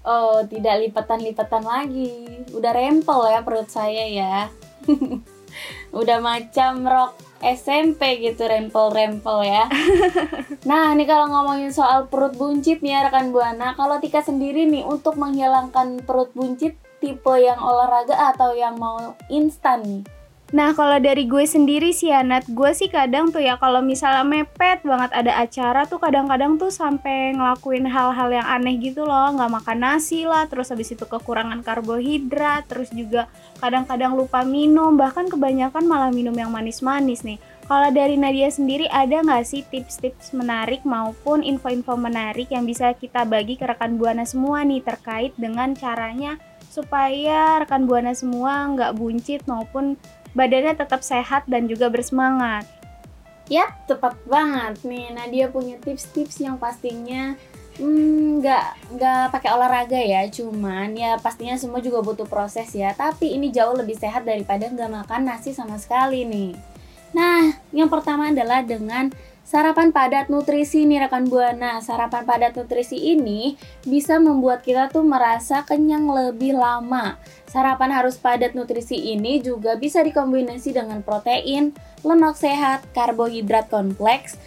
Oh, 0.00 0.40
tidak 0.48 0.80
lipetan-lipetan 0.80 1.60
lagi. 1.60 2.40
Udah 2.56 2.72
rempel 2.72 3.20
ya 3.36 3.44
perut 3.44 3.68
saya 3.68 4.08
ya. 4.08 4.48
Udah 6.00 6.24
macam 6.24 6.88
rok 6.88 7.20
SMP 7.44 8.20
gitu 8.24 8.48
rempel-rempel 8.48 9.44
ya. 9.44 9.68
nah, 10.68 10.96
ini 10.96 11.04
kalau 11.04 11.28
ngomongin 11.28 11.68
soal 11.68 12.08
perut 12.08 12.32
buncit 12.32 12.80
nih 12.80 12.96
ya 12.96 13.00
rekan 13.08 13.28
Buana, 13.28 13.76
kalau 13.76 14.00
Tika 14.00 14.24
sendiri 14.24 14.64
nih 14.68 14.88
untuk 14.88 15.20
menghilangkan 15.20 16.00
perut 16.04 16.32
buncit 16.32 16.80
tipe 17.00 17.34
yang 17.40 17.60
olahraga 17.60 18.36
atau 18.36 18.52
yang 18.52 18.76
mau 18.80 19.16
instan 19.28 19.84
nih? 19.84 20.19
Nah 20.50 20.74
kalau 20.74 20.98
dari 20.98 21.30
gue 21.30 21.46
sendiri 21.46 21.94
sih 21.94 22.10
ya 22.10 22.26
Nat, 22.26 22.42
gue 22.50 22.70
sih 22.74 22.90
kadang 22.90 23.30
tuh 23.30 23.38
ya 23.38 23.54
kalau 23.54 23.78
misalnya 23.78 24.26
mepet 24.26 24.82
banget 24.82 25.14
ada 25.14 25.38
acara 25.46 25.86
tuh 25.86 26.02
kadang-kadang 26.02 26.58
tuh 26.58 26.74
sampai 26.74 27.38
ngelakuin 27.38 27.86
hal-hal 27.86 28.34
yang 28.34 28.42
aneh 28.42 28.74
gitu 28.82 29.06
loh, 29.06 29.30
nggak 29.30 29.46
makan 29.46 29.78
nasi 29.78 30.26
lah, 30.26 30.50
terus 30.50 30.74
habis 30.74 30.90
itu 30.90 31.06
kekurangan 31.06 31.62
karbohidrat, 31.62 32.66
terus 32.66 32.90
juga 32.90 33.30
kadang-kadang 33.62 34.18
lupa 34.18 34.42
minum, 34.42 34.98
bahkan 34.98 35.30
kebanyakan 35.30 35.86
malah 35.86 36.10
minum 36.10 36.34
yang 36.34 36.50
manis-manis 36.50 37.22
nih. 37.22 37.38
Kalau 37.70 37.94
dari 37.94 38.18
Nadia 38.18 38.50
sendiri 38.50 38.90
ada 38.90 39.22
nggak 39.22 39.46
sih 39.46 39.62
tips-tips 39.62 40.34
menarik 40.34 40.82
maupun 40.82 41.46
info-info 41.46 41.94
menarik 41.94 42.50
yang 42.50 42.66
bisa 42.66 42.90
kita 42.98 43.22
bagi 43.22 43.54
ke 43.54 43.62
rekan 43.70 43.94
buana 43.94 44.26
semua 44.26 44.66
nih 44.66 44.82
terkait 44.82 45.30
dengan 45.38 45.78
caranya 45.78 46.42
supaya 46.66 47.62
rekan 47.62 47.86
buana 47.86 48.10
semua 48.10 48.66
nggak 48.74 48.98
buncit 48.98 49.46
maupun 49.46 49.94
badannya 50.32 50.74
tetap 50.76 51.00
sehat 51.02 51.46
dan 51.50 51.66
juga 51.66 51.90
bersemangat. 51.90 52.66
Ya, 53.50 53.66
tepat 53.90 54.14
banget 54.30 54.78
nih. 54.86 55.10
Nadia 55.10 55.46
punya 55.50 55.74
tips-tips 55.82 56.38
yang 56.38 56.54
pastinya 56.54 57.34
hmm, 57.82 58.38
nggak 58.38 58.66
nggak 58.94 59.24
pakai 59.34 59.50
olahraga 59.50 59.98
ya, 59.98 60.22
cuman 60.30 60.94
ya 60.94 61.18
pastinya 61.18 61.58
semua 61.58 61.82
juga 61.82 61.98
butuh 61.98 62.30
proses 62.30 62.70
ya. 62.70 62.94
Tapi 62.94 63.34
ini 63.34 63.50
jauh 63.50 63.74
lebih 63.74 63.98
sehat 63.98 64.22
daripada 64.22 64.70
nggak 64.70 65.02
makan 65.02 65.26
nasi 65.26 65.50
sama 65.50 65.80
sekali 65.82 66.22
nih. 66.22 66.54
Nah, 67.10 67.58
yang 67.74 67.90
pertama 67.90 68.30
adalah 68.30 68.62
dengan 68.62 69.10
sarapan 69.50 69.90
padat 69.90 70.30
nutrisi 70.30 70.86
nih 70.86 71.10
rekan 71.10 71.26
buana. 71.26 71.82
Sarapan 71.82 72.22
padat 72.22 72.54
nutrisi 72.54 72.94
ini 72.94 73.58
bisa 73.82 74.22
membuat 74.22 74.62
kita 74.62 74.86
tuh 74.94 75.02
merasa 75.02 75.66
kenyang 75.66 76.06
lebih 76.06 76.54
lama. 76.54 77.18
Sarapan 77.50 77.90
harus 77.90 78.14
padat 78.14 78.54
nutrisi 78.54 78.94
ini 78.94 79.42
juga 79.42 79.74
bisa 79.74 80.06
dikombinasi 80.06 80.70
dengan 80.70 81.02
protein, 81.02 81.74
lemak 82.06 82.38
sehat, 82.38 82.86
karbohidrat 82.94 83.66
kompleks 83.66 84.38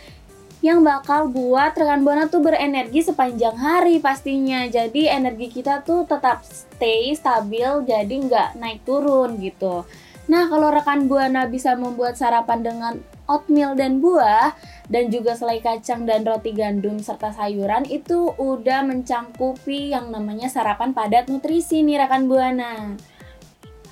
yang 0.63 0.79
bakal 0.79 1.27
buat 1.27 1.75
rekan 1.75 2.07
buana 2.07 2.31
tuh 2.31 2.39
berenergi 2.39 3.03
sepanjang 3.03 3.59
hari 3.59 3.99
pastinya. 3.99 4.63
Jadi 4.71 5.11
energi 5.11 5.51
kita 5.51 5.83
tuh 5.83 6.07
tetap 6.07 6.47
stay 6.47 7.11
stabil, 7.11 7.83
jadi 7.83 8.15
nggak 8.23 8.55
naik 8.55 8.87
turun 8.87 9.35
gitu. 9.43 9.83
Nah 10.31 10.47
kalau 10.47 10.71
rekan 10.71 11.11
buana 11.11 11.43
bisa 11.51 11.75
membuat 11.75 12.15
sarapan 12.15 12.63
dengan 12.63 13.03
oatmeal 13.27 13.75
dan 13.77 14.03
buah 14.03 14.55
dan 14.91 15.07
juga 15.07 15.35
selai 15.37 15.63
kacang 15.63 16.03
dan 16.03 16.27
roti 16.27 16.51
gandum 16.51 16.99
serta 16.99 17.31
sayuran 17.31 17.87
itu 17.87 18.35
udah 18.35 18.83
mencangkupi 18.83 19.95
yang 19.95 20.11
namanya 20.11 20.51
sarapan 20.51 20.91
padat 20.91 21.31
nutrisi 21.31 21.81
nih 21.83 22.03
rekan 22.03 22.27
buana. 22.27 22.99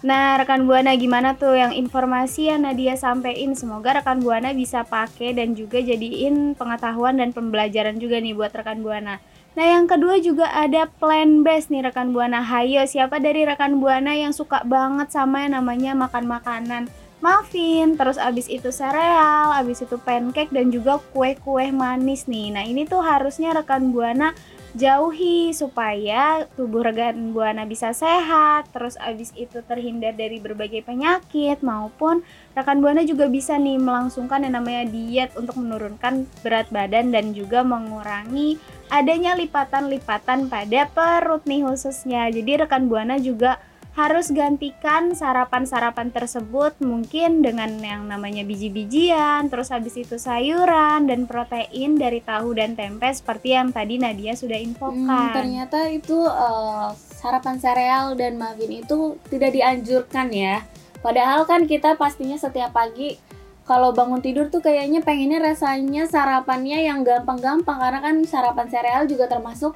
Nah, 0.01 0.33
rekan 0.33 0.65
Buana 0.65 0.97
gimana 0.97 1.38
tuh 1.38 1.53
yang 1.53 1.77
informasi 1.77 2.50
yang 2.50 2.65
Nadia 2.65 2.97
sampein? 2.97 3.53
Semoga 3.53 4.01
rekan 4.01 4.17
Buana 4.17 4.50
bisa 4.50 4.81
pakai 4.81 5.38
dan 5.38 5.53
juga 5.53 5.77
jadiin 5.77 6.57
pengetahuan 6.57 7.21
dan 7.21 7.29
pembelajaran 7.29 8.01
juga 8.01 8.17
nih 8.17 8.33
buat 8.33 8.50
rekan 8.50 8.81
Buana. 8.81 9.21
Nah, 9.53 9.65
yang 9.67 9.85
kedua 9.85 10.17
juga 10.17 10.50
ada 10.57 10.89
plan 10.89 11.45
base 11.45 11.69
nih 11.69 11.85
rekan 11.85 12.17
Buana. 12.17 12.41
Hayo, 12.41 12.81
siapa 12.89 13.21
dari 13.21 13.45
rekan 13.45 13.77
Buana 13.77 14.17
yang 14.17 14.33
suka 14.33 14.65
banget 14.65 15.13
sama 15.13 15.45
yang 15.45 15.61
namanya 15.61 15.93
makan 15.93 16.25
makanan 16.25 16.89
muffin, 17.21 17.95
terus 17.95 18.17
abis 18.17 18.49
itu 18.49 18.73
sereal, 18.73 19.53
abis 19.55 19.85
itu 19.85 19.95
pancake 20.01 20.51
dan 20.51 20.73
juga 20.73 20.97
kue-kue 21.13 21.69
manis 21.69 22.25
nih. 22.25 22.51
Nah, 22.53 22.65
ini 22.65 22.89
tuh 22.89 22.99
harusnya 22.99 23.53
rekan 23.53 23.93
Buana 23.93 24.33
jauhi 24.71 25.51
supaya 25.51 26.47
tubuh 26.55 26.79
rekan 26.79 27.35
buana 27.35 27.67
bisa 27.67 27.91
sehat 27.91 28.71
terus 28.71 28.95
abis 29.03 29.35
itu 29.35 29.59
terhindar 29.67 30.15
dari 30.15 30.39
berbagai 30.39 30.87
penyakit 30.87 31.59
maupun 31.59 32.23
rekan 32.55 32.79
buana 32.79 33.03
juga 33.03 33.27
bisa 33.27 33.59
nih 33.59 33.75
melangsungkan 33.75 34.47
yang 34.47 34.55
namanya 34.55 34.87
diet 34.87 35.35
untuk 35.35 35.59
menurunkan 35.59 36.23
berat 36.39 36.71
badan 36.71 37.11
dan 37.11 37.35
juga 37.35 37.67
mengurangi 37.67 38.55
adanya 38.87 39.35
lipatan-lipatan 39.35 40.47
pada 40.47 40.87
perut 40.87 41.43
nih 41.43 41.67
khususnya 41.67 42.31
jadi 42.31 42.63
rekan 42.63 42.87
buana 42.87 43.19
juga 43.19 43.59
harus 43.91 44.31
gantikan 44.31 45.12
sarapan-sarapan 45.12 46.15
tersebut 46.15 46.79
mungkin 46.79 47.43
dengan 47.43 47.75
yang 47.75 48.07
namanya 48.07 48.48
biji-bijian, 48.48 49.51
terus 49.51 49.67
habis 49.67 50.00
itu 50.00 50.15
sayuran 50.15 51.12
dan 51.12 51.27
protein 51.27 52.00
dari 52.00 52.24
tahu 52.24 52.55
dan 52.55 52.79
tempe 52.79 53.12
seperti 53.12 53.51
yang 53.51 53.69
tadi 53.69 54.00
Nadia 54.00 54.31
sudah 54.31 54.55
Hmm, 54.55 54.67
infokan. 54.71 55.36
ternyata 55.36 55.91
itu 55.91 56.15
eh, 56.24 56.88
sarapan 57.19 57.60
sereal 57.60 58.15
dan 58.15 58.39
muffin 58.39 58.79
itu 58.79 59.19
tidak 59.27 59.51
dianjurkan 59.51 60.31
ya. 60.31 60.63
Padahal 61.03 61.43
kan 61.43 61.67
kita 61.67 62.00
pastinya 62.00 62.39
setiap 62.39 62.71
pagi 62.71 63.19
kalau 63.67 63.91
bangun 63.91 64.24
tidur 64.24 64.48
tuh 64.48 64.63
kayaknya 64.63 65.03
pengennya 65.03 65.43
rasanya 65.43 66.07
sarapannya 66.07 66.79
yang 66.81 67.03
gampang-gampang 67.03 67.75
karena 67.75 68.00
kan 68.00 68.15
sarapan 68.24 68.67
sereal 68.71 69.03
juga 69.03 69.27
termasuk 69.27 69.75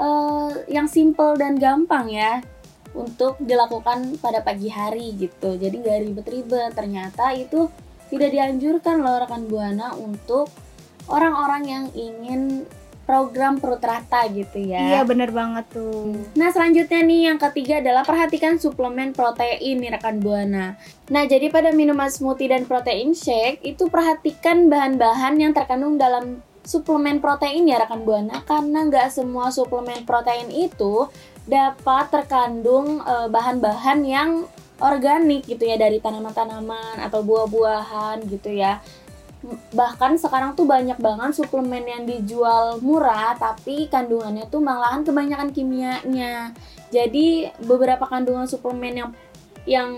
eh, 0.00 0.50
yang 0.66 0.88
simple 0.88 1.36
dan 1.36 1.60
gampang 1.60 2.08
ya 2.08 2.40
untuk 2.94 3.38
dilakukan 3.38 4.18
pada 4.18 4.42
pagi 4.42 4.68
hari 4.68 5.14
gitu. 5.14 5.56
Jadi 5.56 5.76
nggak 5.80 5.98
ribet-ribet. 6.10 6.70
Ternyata 6.74 7.34
itu 7.36 7.70
tidak 8.10 8.34
dianjurkan 8.34 9.00
loh 9.00 9.22
rekan 9.22 9.46
buana 9.46 9.94
untuk 9.94 10.50
orang-orang 11.06 11.62
yang 11.66 11.84
ingin 11.94 12.66
program 13.10 13.58
perut 13.58 13.82
rata 13.82 14.22
gitu 14.30 14.62
Iya 14.62 15.02
ya. 15.02 15.06
bener 15.06 15.34
banget 15.34 15.66
tuh. 15.74 16.14
Nah 16.38 16.54
selanjutnya 16.54 17.02
nih 17.02 17.20
yang 17.26 17.38
ketiga 17.42 17.82
adalah 17.82 18.06
perhatikan 18.06 18.62
suplemen 18.62 19.10
protein 19.10 19.82
nih 19.82 19.90
rekan 19.98 20.22
buana. 20.22 20.78
Nah 21.10 21.22
jadi 21.26 21.50
pada 21.50 21.74
minuman 21.74 22.06
smoothie 22.06 22.54
dan 22.54 22.70
protein 22.70 23.10
shake 23.10 23.66
itu 23.66 23.90
perhatikan 23.90 24.70
bahan-bahan 24.70 25.42
yang 25.42 25.50
terkandung 25.50 25.98
dalam 25.98 26.38
suplemen 26.62 27.18
protein 27.18 27.66
ya 27.66 27.82
rekan 27.82 28.06
buana 28.06 28.46
karena 28.46 28.86
nggak 28.86 29.10
semua 29.10 29.50
suplemen 29.50 30.06
protein 30.06 30.46
itu 30.52 31.10
dapat 31.50 32.14
terkandung 32.14 33.02
eh, 33.02 33.26
bahan-bahan 33.26 34.00
yang 34.06 34.30
organik 34.80 35.44
gitu 35.44 35.66
ya 35.66 35.76
dari 35.76 36.00
tanaman-tanaman 36.00 37.02
atau 37.04 37.20
buah-buahan 37.20 38.24
gitu 38.30 38.54
ya. 38.54 38.80
bahkan 39.72 40.20
sekarang 40.20 40.52
tuh 40.52 40.68
banyak 40.68 41.00
banget 41.00 41.32
suplemen 41.32 41.80
yang 41.88 42.04
dijual 42.04 42.76
murah 42.84 43.32
tapi 43.40 43.88
kandungannya 43.88 44.44
tuh 44.52 44.60
malahan 44.60 45.00
kebanyakan 45.00 45.48
kimianya 45.48 46.52
jadi 46.92 47.48
beberapa 47.64 48.04
kandungan 48.04 48.44
suplemen 48.44 49.00
yang 49.00 49.10
yang 49.64 49.96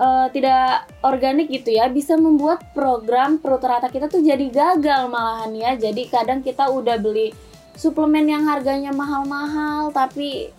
uh, 0.00 0.32
tidak 0.32 0.88
organik 1.04 1.48
gitu 1.52 1.76
ya 1.76 1.92
bisa 1.92 2.16
membuat 2.16 2.62
program 2.72 3.36
perut 3.36 3.60
rata 3.60 3.88
kita 3.92 4.08
tuh 4.08 4.24
jadi 4.24 4.48
gagal 4.48 5.12
malahan 5.12 5.52
ya 5.52 5.70
jadi 5.76 6.02
kadang 6.08 6.40
kita 6.40 6.68
udah 6.72 6.96
beli 6.96 7.36
suplemen 7.76 8.26
yang 8.26 8.48
harganya 8.48 8.90
mahal-mahal 8.90 9.92
tapi 9.92 10.50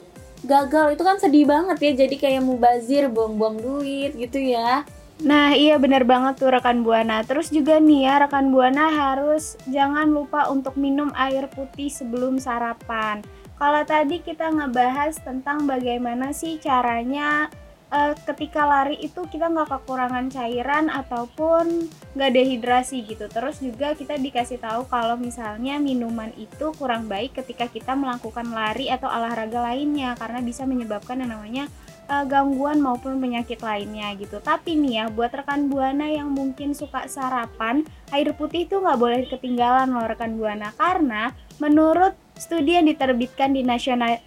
gagal 0.46 0.94
itu 0.94 1.04
kan 1.04 1.18
sedih 1.18 1.50
banget 1.50 1.78
ya 1.82 1.92
jadi 2.06 2.16
kayak 2.16 2.44
mubazir 2.46 3.10
buang-buang 3.10 3.58
duit 3.58 4.14
gitu 4.14 4.38
ya. 4.38 4.86
Nah 5.18 5.58
iya 5.58 5.82
bener 5.82 6.06
banget 6.06 6.38
tuh 6.38 6.54
rekan 6.54 6.86
Buana. 6.86 7.26
Terus 7.26 7.50
juga 7.50 7.82
nih 7.82 8.06
ya 8.06 8.22
rekan 8.22 8.54
Buana 8.54 8.94
harus 8.94 9.58
jangan 9.66 10.14
lupa 10.14 10.46
untuk 10.54 10.78
minum 10.78 11.10
air 11.18 11.50
putih 11.50 11.90
sebelum 11.90 12.38
sarapan. 12.38 13.26
Kalau 13.58 13.82
tadi 13.82 14.22
kita 14.22 14.54
ngebahas 14.54 15.18
tentang 15.18 15.66
bagaimana 15.66 16.30
sih 16.30 16.62
caranya 16.62 17.50
uh, 17.92 18.14
ketika 18.28 18.68
lari 18.68 19.00
itu 19.00 19.24
kita 19.28 19.48
nggak 19.52 19.70
kekurangan 19.72 20.28
cairan 20.32 20.92
ataupun 20.92 21.88
nggak 22.18 22.32
dehidrasi 22.34 23.04
gitu. 23.08 23.28
Terus 23.32 23.60
juga 23.64 23.96
kita 23.96 24.20
dikasih 24.20 24.60
tahu 24.60 24.88
kalau 24.92 25.16
misalnya 25.16 25.80
minuman 25.80 26.32
itu 26.36 26.74
kurang 26.76 27.08
baik 27.08 27.38
ketika 27.38 27.68
kita 27.68 27.94
melakukan 27.96 28.48
lari 28.52 28.92
atau 28.92 29.08
olahraga 29.08 29.64
lainnya 29.64 30.16
karena 30.20 30.40
bisa 30.44 30.68
menyebabkan 30.68 31.24
yang 31.24 31.32
namanya 31.36 31.66
uh, 32.12 32.26
gangguan 32.28 32.80
maupun 32.84 33.20
penyakit 33.20 33.60
lainnya 33.64 34.12
gitu. 34.20 34.40
Tapi 34.44 34.76
nih 34.76 35.04
ya 35.04 35.06
buat 35.12 35.32
rekan 35.32 35.72
buana 35.72 36.08
yang 36.08 36.32
mungkin 36.32 36.76
suka 36.76 37.08
sarapan, 37.08 37.84
air 38.12 38.32
putih 38.36 38.68
itu 38.68 38.80
nggak 38.80 39.00
boleh 39.00 39.28
ketinggalan 39.28 39.92
loh 39.92 40.08
rekan 40.08 40.36
buana 40.36 40.74
karena 40.76 41.32
menurut 41.58 42.14
studi 42.38 42.78
yang 42.78 42.86
diterbitkan 42.86 43.54
di 43.56 43.66
nasional 43.66 44.22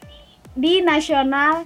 di 0.58 0.82
nasional 0.82 1.62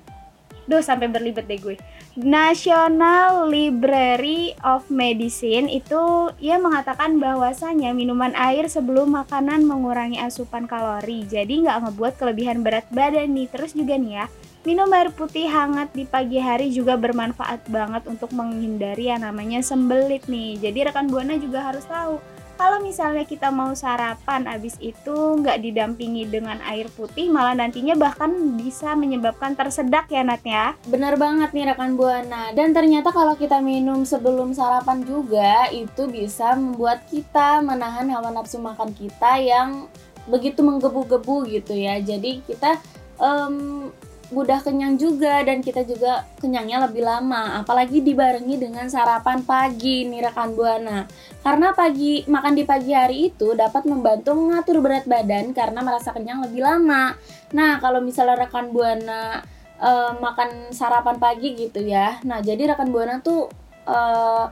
Duh 0.65 0.81
sampai 0.81 1.13
berlibet 1.13 1.45
deh 1.45 1.61
gue. 1.61 1.77
National 2.15 3.51
Library 3.51 4.55
of 4.63 4.87
Medicine 4.89 5.69
itu 5.69 6.31
ia 6.39 6.57
mengatakan 6.57 7.19
bahwasanya 7.19 7.91
minuman 7.91 8.33
air 8.39 8.71
sebelum 8.71 9.13
makanan 9.13 9.67
mengurangi 9.67 10.23
asupan 10.23 10.65
kalori. 10.65 11.27
Jadi 11.29 11.67
nggak 11.67 11.91
ngebuat 11.91 12.15
kelebihan 12.17 12.63
berat 12.65 12.87
badan 12.95 13.35
nih. 13.35 13.51
Terus 13.51 13.75
juga 13.77 13.99
nih 13.99 14.25
ya, 14.25 14.27
minum 14.65 14.89
air 14.95 15.13
putih 15.13 15.45
hangat 15.51 15.93
di 15.93 16.09
pagi 16.09 16.41
hari 16.41 16.73
juga 16.73 16.97
bermanfaat 16.97 17.69
banget 17.69 18.09
untuk 18.09 18.33
menghindari 18.33 19.13
yang 19.13 19.27
namanya 19.27 19.61
sembelit 19.61 20.25
nih. 20.31 20.57
Jadi 20.63 20.89
rekan 20.89 21.13
buana 21.13 21.37
juga 21.37 21.61
harus 21.61 21.85
tahu 21.85 22.34
kalau 22.55 22.79
misalnya 22.83 23.27
kita 23.27 23.51
mau 23.51 23.75
sarapan 23.75 24.47
abis 24.47 24.79
itu 24.79 25.13
nggak 25.13 25.61
didampingi 25.63 26.31
dengan 26.31 26.63
air 26.65 26.87
putih 26.95 27.31
malah 27.31 27.55
nantinya 27.55 27.99
bahkan 27.99 28.31
bisa 28.59 28.95
menyebabkan 28.95 29.59
tersedak 29.59 30.07
ya 30.11 30.23
Nat 30.23 30.43
ya? 30.47 30.79
Benar 30.87 31.19
banget 31.19 31.51
nih 31.51 31.75
rekan 31.75 31.99
Buana. 31.99 32.55
Dan 32.55 32.71
ternyata 32.71 33.11
kalau 33.11 33.35
kita 33.35 33.59
minum 33.59 34.07
sebelum 34.07 34.55
sarapan 34.55 35.03
juga 35.03 35.67
itu 35.75 36.07
bisa 36.07 36.55
membuat 36.55 37.07
kita 37.11 37.61
menahan 37.61 38.07
hawa 38.11 38.31
nafsu 38.31 38.63
makan 38.63 38.95
kita 38.95 39.39
yang 39.43 39.91
begitu 40.31 40.65
menggebu-gebu 40.65 41.51
gitu 41.51 41.75
ya. 41.77 42.01
Jadi 42.01 42.41
kita 42.47 42.81
um, 43.19 43.91
mudah 44.33 44.65
kenyang 44.65 44.97
juga 44.97 45.45
dan 45.45 45.61
kita 45.61 45.85
juga 45.85 46.25
kenyangnya 46.41 46.89
lebih 46.89 47.05
lama. 47.05 47.61
Apalagi 47.61 48.01
dibarengi 48.01 48.57
dengan 48.57 48.89
sarapan 48.89 49.45
pagi 49.45 50.09
nih 50.09 50.25
rekan 50.25 50.57
buana. 50.57 51.05
Karena 51.45 51.77
pagi 51.77 52.25
makan 52.25 52.53
di 52.57 52.65
pagi 52.65 52.93
hari 52.97 53.29
itu 53.29 53.53
dapat 53.53 53.85
membantu 53.85 54.33
mengatur 54.33 54.81
berat 54.81 55.05
badan 55.05 55.53
karena 55.53 55.85
merasa 55.85 56.15
kenyang 56.15 56.41
lebih 56.47 56.65
lama. 56.65 57.13
Nah 57.53 57.83
kalau 57.83 58.01
misalnya 58.01 58.49
rekan 58.49 58.73
buana 58.73 59.45
uh, 59.83 60.17
makan 60.17 60.73
sarapan 60.73 61.21
pagi 61.21 61.53
gitu 61.59 61.85
ya. 61.85 62.23
Nah 62.25 62.41
jadi 62.41 62.73
rekan 62.73 62.89
buana 62.89 63.21
tuh 63.21 63.53
uh, 63.85 64.49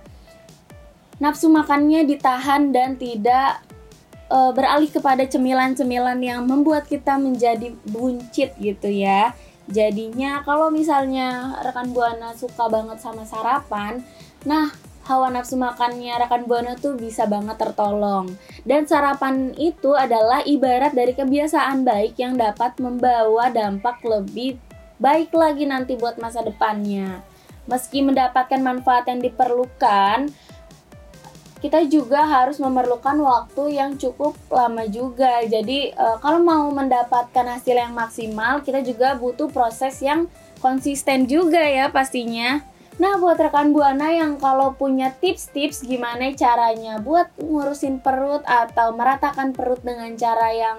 nafsu 1.22 1.48
makannya 1.48 2.04
ditahan 2.04 2.74
dan 2.74 2.98
tidak 2.98 3.62
uh, 4.32 4.50
beralih 4.50 4.88
kepada 4.88 5.22
cemilan-cemilan 5.28 6.18
yang 6.18 6.42
membuat 6.48 6.88
kita 6.88 7.20
menjadi 7.20 7.72
buncit 7.86 8.58
gitu 8.58 8.90
ya 8.90 9.36
Jadinya 9.72 10.44
kalau 10.44 10.68
misalnya 10.68 11.56
rekan 11.64 11.96
Buana 11.96 12.36
suka 12.36 12.68
banget 12.68 13.00
sama 13.00 13.24
sarapan, 13.24 14.04
nah 14.44 14.68
hawa 15.08 15.32
nafsu 15.32 15.56
makannya 15.56 16.14
rekan 16.20 16.44
Buana 16.44 16.76
tuh 16.76 16.94
bisa 17.00 17.24
banget 17.24 17.56
tertolong. 17.56 18.36
Dan 18.68 18.84
sarapan 18.84 19.56
itu 19.56 19.96
adalah 19.96 20.44
ibarat 20.44 20.92
dari 20.92 21.16
kebiasaan 21.16 21.88
baik 21.88 22.20
yang 22.20 22.36
dapat 22.36 22.76
membawa 22.78 23.48
dampak 23.48 24.04
lebih 24.04 24.60
baik 25.00 25.32
lagi 25.32 25.64
nanti 25.64 25.96
buat 25.96 26.20
masa 26.20 26.44
depannya. 26.44 27.24
Meski 27.64 28.04
mendapatkan 28.04 28.58
manfaat 28.60 29.08
yang 29.08 29.24
diperlukan, 29.24 30.30
kita 31.62 31.86
juga 31.86 32.26
harus 32.26 32.58
memerlukan 32.58 33.14
waktu 33.22 33.78
yang 33.78 33.94
cukup 33.94 34.34
lama 34.50 34.82
juga. 34.90 35.46
Jadi 35.46 35.94
e, 35.94 36.06
kalau 36.18 36.42
mau 36.42 36.66
mendapatkan 36.74 37.46
hasil 37.46 37.78
yang 37.78 37.94
maksimal, 37.94 38.66
kita 38.66 38.82
juga 38.82 39.14
butuh 39.14 39.46
proses 39.46 40.02
yang 40.02 40.26
konsisten 40.58 41.30
juga 41.30 41.62
ya 41.62 41.86
pastinya. 41.94 42.66
Nah, 42.98 43.16
buat 43.16 43.40
rekan 43.40 43.72
Buana 43.72 44.10
yang 44.12 44.36
kalau 44.36 44.74
punya 44.74 45.14
tips-tips 45.16 45.86
gimana 45.86 46.34
caranya 46.36 47.00
buat 47.00 47.30
ngurusin 47.40 48.02
perut 48.04 48.44
atau 48.44 48.92
meratakan 48.92 49.54
perut 49.56 49.80
dengan 49.80 50.12
cara 50.18 50.52
yang 50.52 50.78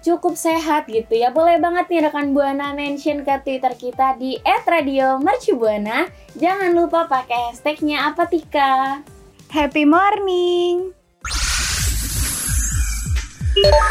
cukup 0.00 0.34
sehat 0.34 0.88
gitu 0.88 1.12
ya. 1.12 1.28
Boleh 1.30 1.60
banget 1.60 1.86
nih 1.92 2.08
rekan 2.08 2.32
Buana 2.32 2.72
mention 2.72 3.22
ke 3.22 3.36
Twitter 3.44 3.76
kita 3.76 4.16
di 4.16 4.40
@radiomercubuana. 4.42 6.08
Jangan 6.40 6.72
lupa 6.72 7.04
pakai 7.06 7.52
hashtagnya 7.52 8.10
apa 8.10 8.26
Tika. 8.26 9.04
Happy 9.50 9.82
morning! 9.82 10.94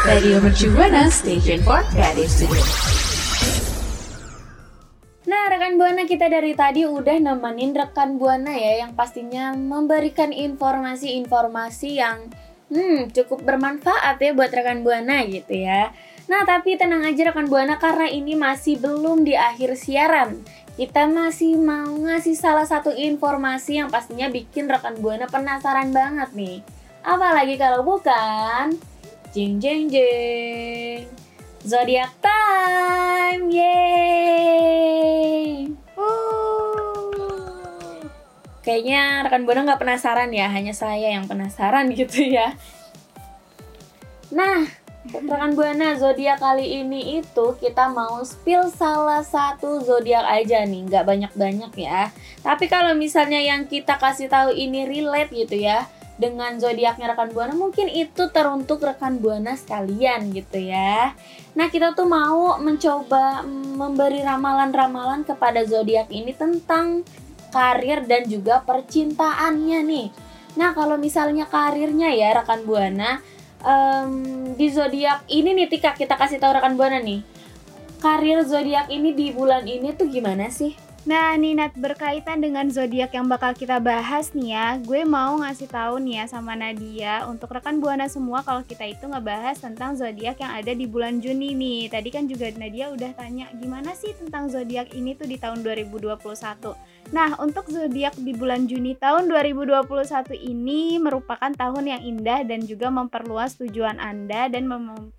Radio 0.08 0.40
Mercu 0.40 0.72
Buana 0.72 1.12
Station 1.12 1.60
for 1.68 1.84
Creative 1.92 2.32
Studio. 2.32 2.64
Nah, 5.28 5.52
rekan 5.52 5.76
Buana 5.76 6.08
kita 6.08 6.32
dari 6.32 6.56
tadi 6.56 6.88
udah 6.88 7.12
nemenin 7.12 7.76
rekan 7.76 8.16
Buana 8.16 8.56
ya 8.56 8.88
yang 8.88 8.96
pastinya 8.96 9.52
memberikan 9.52 10.32
informasi-informasi 10.32 11.88
yang 11.92 12.32
hmm, 12.72 13.12
cukup 13.12 13.44
bermanfaat 13.44 14.16
ya 14.16 14.32
buat 14.32 14.48
rekan 14.48 14.80
Buana 14.80 15.28
gitu 15.28 15.60
ya. 15.60 15.92
Nah, 16.24 16.48
tapi 16.48 16.80
tenang 16.80 17.04
aja 17.04 17.36
rekan 17.36 17.52
Buana 17.52 17.76
karena 17.76 18.08
ini 18.08 18.32
masih 18.32 18.80
belum 18.80 19.28
di 19.28 19.36
akhir 19.36 19.76
siaran 19.76 20.40
kita 20.80 21.04
masih 21.04 21.60
mau 21.60 21.92
ngasih 21.92 22.32
salah 22.32 22.64
satu 22.64 22.88
informasi 22.88 23.84
yang 23.84 23.92
pastinya 23.92 24.32
bikin 24.32 24.64
rekan 24.64 24.96
Buana 24.96 25.28
penasaran 25.28 25.92
banget 25.92 26.32
nih. 26.32 26.64
Apalagi 27.04 27.60
kalau 27.60 27.84
bukan 27.84 28.80
jeng 29.36 29.60
jeng 29.60 29.92
jeng 29.92 31.04
zodiak 31.60 32.16
time, 32.24 33.52
yeay! 33.52 34.48
Kayaknya 38.64 39.28
rekan 39.28 39.44
Buana 39.44 39.68
nggak 39.68 39.84
penasaran 39.84 40.32
ya, 40.32 40.48
hanya 40.48 40.72
saya 40.72 41.12
yang 41.12 41.28
penasaran 41.28 41.92
gitu 42.00 42.24
ya. 42.24 42.56
Nah, 44.32 44.64
Rekan 45.00 45.56
Buana, 45.56 45.96
zodiak 45.96 46.44
kali 46.44 46.84
ini 46.84 47.24
itu 47.24 47.56
kita 47.56 47.88
mau 47.88 48.20
spill 48.20 48.68
salah 48.68 49.24
satu 49.24 49.80
zodiak 49.80 50.28
aja 50.28 50.60
nih, 50.68 50.84
nggak 50.92 51.08
banyak-banyak 51.08 51.72
ya. 51.72 52.12
Tapi 52.44 52.68
kalau 52.68 52.92
misalnya 52.92 53.40
yang 53.40 53.64
kita 53.64 53.96
kasih 53.96 54.28
tahu 54.28 54.52
ini 54.52 54.84
relate 54.84 55.32
gitu 55.32 55.56
ya 55.56 55.88
dengan 56.20 56.60
zodiaknya 56.60 57.16
rekan 57.16 57.32
Buana, 57.32 57.56
mungkin 57.56 57.88
itu 57.88 58.28
teruntuk 58.28 58.84
rekan 58.84 59.16
Buana 59.24 59.56
sekalian 59.56 60.36
gitu 60.36 60.60
ya. 60.60 61.16
Nah, 61.56 61.72
kita 61.72 61.96
tuh 61.96 62.04
mau 62.04 62.60
mencoba 62.60 63.40
memberi 63.48 64.20
ramalan-ramalan 64.20 65.24
kepada 65.24 65.64
zodiak 65.64 66.12
ini 66.12 66.36
tentang 66.36 67.08
karir 67.48 68.04
dan 68.04 68.28
juga 68.28 68.60
percintaannya 68.68 69.80
nih. 69.80 70.08
Nah, 70.60 70.76
kalau 70.76 71.00
misalnya 71.00 71.48
karirnya 71.48 72.12
ya 72.12 72.36
rekan 72.36 72.68
Buana, 72.68 73.24
um, 73.64 74.12
di 74.56 74.68
zodiak 74.72 75.24
ini 75.30 75.56
nih 75.56 75.68
Tika 75.70 75.96
kita 75.96 76.16
kasih 76.16 76.40
tahu 76.40 76.56
rekan 76.56 76.76
buana 76.76 77.00
nih 77.00 77.24
karir 78.00 78.40
zodiak 78.44 78.88
ini 78.88 79.12
di 79.12 79.32
bulan 79.32 79.68
ini 79.68 79.92
tuh 79.92 80.08
gimana 80.08 80.48
sih 80.48 80.72
Nah, 81.00 81.32
nih 81.32 81.56
Nat 81.56 81.72
berkaitan 81.80 82.44
dengan 82.44 82.68
zodiak 82.68 83.16
yang 83.16 83.24
bakal 83.24 83.56
kita 83.56 83.80
bahas 83.80 84.36
nih 84.36 84.52
ya. 84.52 84.76
Gue 84.84 85.08
mau 85.08 85.40
ngasih 85.40 85.64
tahu 85.64 85.96
nih 85.96 86.20
ya 86.20 86.24
sama 86.28 86.52
Nadia 86.52 87.24
untuk 87.24 87.56
rekan 87.56 87.80
Buana 87.80 88.04
semua 88.04 88.44
kalau 88.44 88.60
kita 88.60 88.84
itu 88.84 89.08
ngebahas 89.08 89.56
tentang 89.56 89.96
zodiak 89.96 90.36
yang 90.36 90.52
ada 90.52 90.76
di 90.76 90.84
bulan 90.84 91.16
Juni 91.24 91.56
nih. 91.56 91.88
Tadi 91.88 92.08
kan 92.12 92.28
juga 92.28 92.52
Nadia 92.52 92.92
udah 92.92 93.16
tanya 93.16 93.48
gimana 93.56 93.96
sih 93.96 94.12
tentang 94.12 94.52
zodiak 94.52 94.92
ini 94.92 95.16
tuh 95.16 95.24
di 95.24 95.40
tahun 95.40 95.64
2021. 95.64 96.20
Nah, 97.10 97.34
untuk 97.42 97.66
zodiak 97.66 98.14
di 98.20 98.36
bulan 98.36 98.70
Juni 98.70 98.94
tahun 98.94 99.26
2021 99.26 100.30
ini 100.36 101.00
merupakan 101.00 101.50
tahun 101.50 101.84
yang 101.90 102.02
indah 102.04 102.46
dan 102.46 102.62
juga 102.62 102.92
memperluas 102.92 103.58
tujuan 103.58 103.98
Anda 103.98 104.46
dan 104.46 104.70
mem 104.70 105.10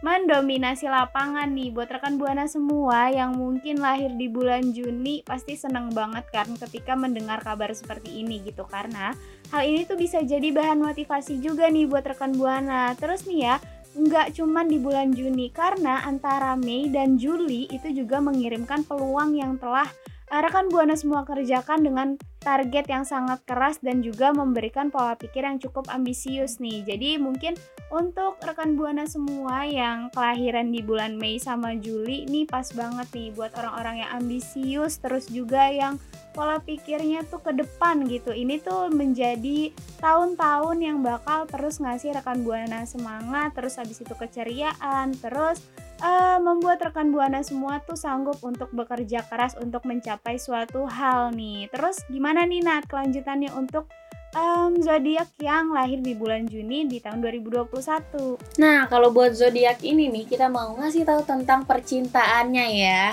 mendominasi 0.00 0.88
lapangan 0.88 1.52
nih. 1.52 1.72
Buat 1.76 2.00
rekan 2.00 2.16
buana 2.16 2.48
semua 2.48 3.12
yang 3.12 3.36
mungkin 3.36 3.84
lahir 3.84 4.12
di 4.16 4.32
bulan 4.32 4.72
Juni 4.72 5.20
pasti 5.24 5.56
seneng 5.56 5.92
banget 5.92 6.24
kan 6.32 6.48
ketika 6.56 6.96
mendengar 6.96 7.40
kabar 7.44 7.68
seperti 7.76 8.24
ini 8.24 8.40
gitu. 8.44 8.64
Karena 8.64 9.12
hal 9.52 9.62
ini 9.64 9.84
tuh 9.84 10.00
bisa 10.00 10.24
jadi 10.24 10.50
bahan 10.52 10.80
motivasi 10.80 11.40
juga 11.44 11.68
nih 11.68 11.84
buat 11.84 12.04
rekan 12.04 12.32
buana. 12.32 12.96
Terus 12.96 13.28
nih 13.28 13.40
ya 13.44 13.56
nggak 13.90 14.38
cuman 14.38 14.70
di 14.70 14.78
bulan 14.78 15.10
Juni 15.12 15.50
karena 15.50 16.06
antara 16.06 16.54
Mei 16.54 16.88
dan 16.88 17.18
Juli 17.18 17.66
itu 17.68 17.90
juga 17.90 18.22
mengirimkan 18.22 18.86
peluang 18.86 19.34
yang 19.36 19.58
telah 19.58 19.86
rekan 20.30 20.70
buana 20.70 20.94
semua 20.94 21.26
kerjakan 21.26 21.82
dengan 21.82 22.14
target 22.38 22.86
yang 22.86 23.02
sangat 23.02 23.42
keras 23.44 23.82
dan 23.82 23.98
juga 23.98 24.30
memberikan 24.30 24.88
pola 24.88 25.18
pikir 25.18 25.42
yang 25.42 25.58
cukup 25.58 25.90
ambisius 25.90 26.62
nih. 26.62 26.86
Jadi 26.86 27.18
mungkin 27.18 27.58
untuk 27.90 28.38
rekan 28.38 28.78
buana 28.78 29.10
semua 29.10 29.66
yang 29.66 30.06
kelahiran 30.14 30.70
di 30.70 30.86
bulan 30.86 31.18
Mei 31.18 31.42
sama 31.42 31.74
Juli 31.74 32.30
nih 32.30 32.46
pas 32.46 32.70
banget 32.72 33.10
nih 33.10 33.28
buat 33.34 33.50
orang-orang 33.58 34.06
yang 34.06 34.10
ambisius 34.22 35.02
terus 35.02 35.26
juga 35.26 35.66
yang 35.66 35.98
pola 36.30 36.62
pikirnya 36.62 37.26
tuh 37.26 37.42
ke 37.42 37.50
depan 37.50 38.06
gitu. 38.06 38.30
Ini 38.30 38.62
tuh 38.62 38.88
menjadi 38.94 39.74
tahun-tahun 39.98 40.78
yang 40.78 41.02
bakal 41.02 41.50
terus 41.50 41.82
ngasih 41.82 42.14
rekan 42.14 42.46
buana 42.46 42.86
semangat, 42.86 43.50
terus 43.58 43.76
habis 43.76 43.98
itu 43.98 44.14
keceriaan, 44.14 45.10
terus 45.18 45.58
uh, 46.00 46.38
membuat 46.40 46.80
rekan 46.82 47.12
buana 47.12 47.44
semua 47.44 47.80
tuh 47.84 47.96
sanggup 47.96 48.40
untuk 48.42 48.72
bekerja 48.72 49.24
keras 49.28 49.56
untuk 49.60 49.84
mencapai 49.86 50.36
suatu 50.40 50.88
hal 50.88 51.32
nih. 51.36 51.68
Terus 51.70 52.02
gimana 52.08 52.44
nih 52.44 52.64
Nat 52.64 52.88
kelanjutannya 52.88 53.52
untuk 53.54 53.86
um, 54.34 54.76
zodiak 54.80 55.30
yang 55.38 55.70
lahir 55.70 56.00
di 56.00 56.12
bulan 56.16 56.48
Juni 56.48 56.88
di 56.88 56.98
tahun 56.98 57.22
2021. 57.22 58.60
Nah, 58.60 58.86
kalau 58.90 59.14
buat 59.14 59.36
zodiak 59.36 59.82
ini 59.84 60.10
nih 60.10 60.24
kita 60.26 60.50
mau 60.50 60.74
ngasih 60.78 61.06
tahu 61.06 61.22
tentang 61.24 61.64
percintaannya 61.64 62.66
ya. 62.76 63.04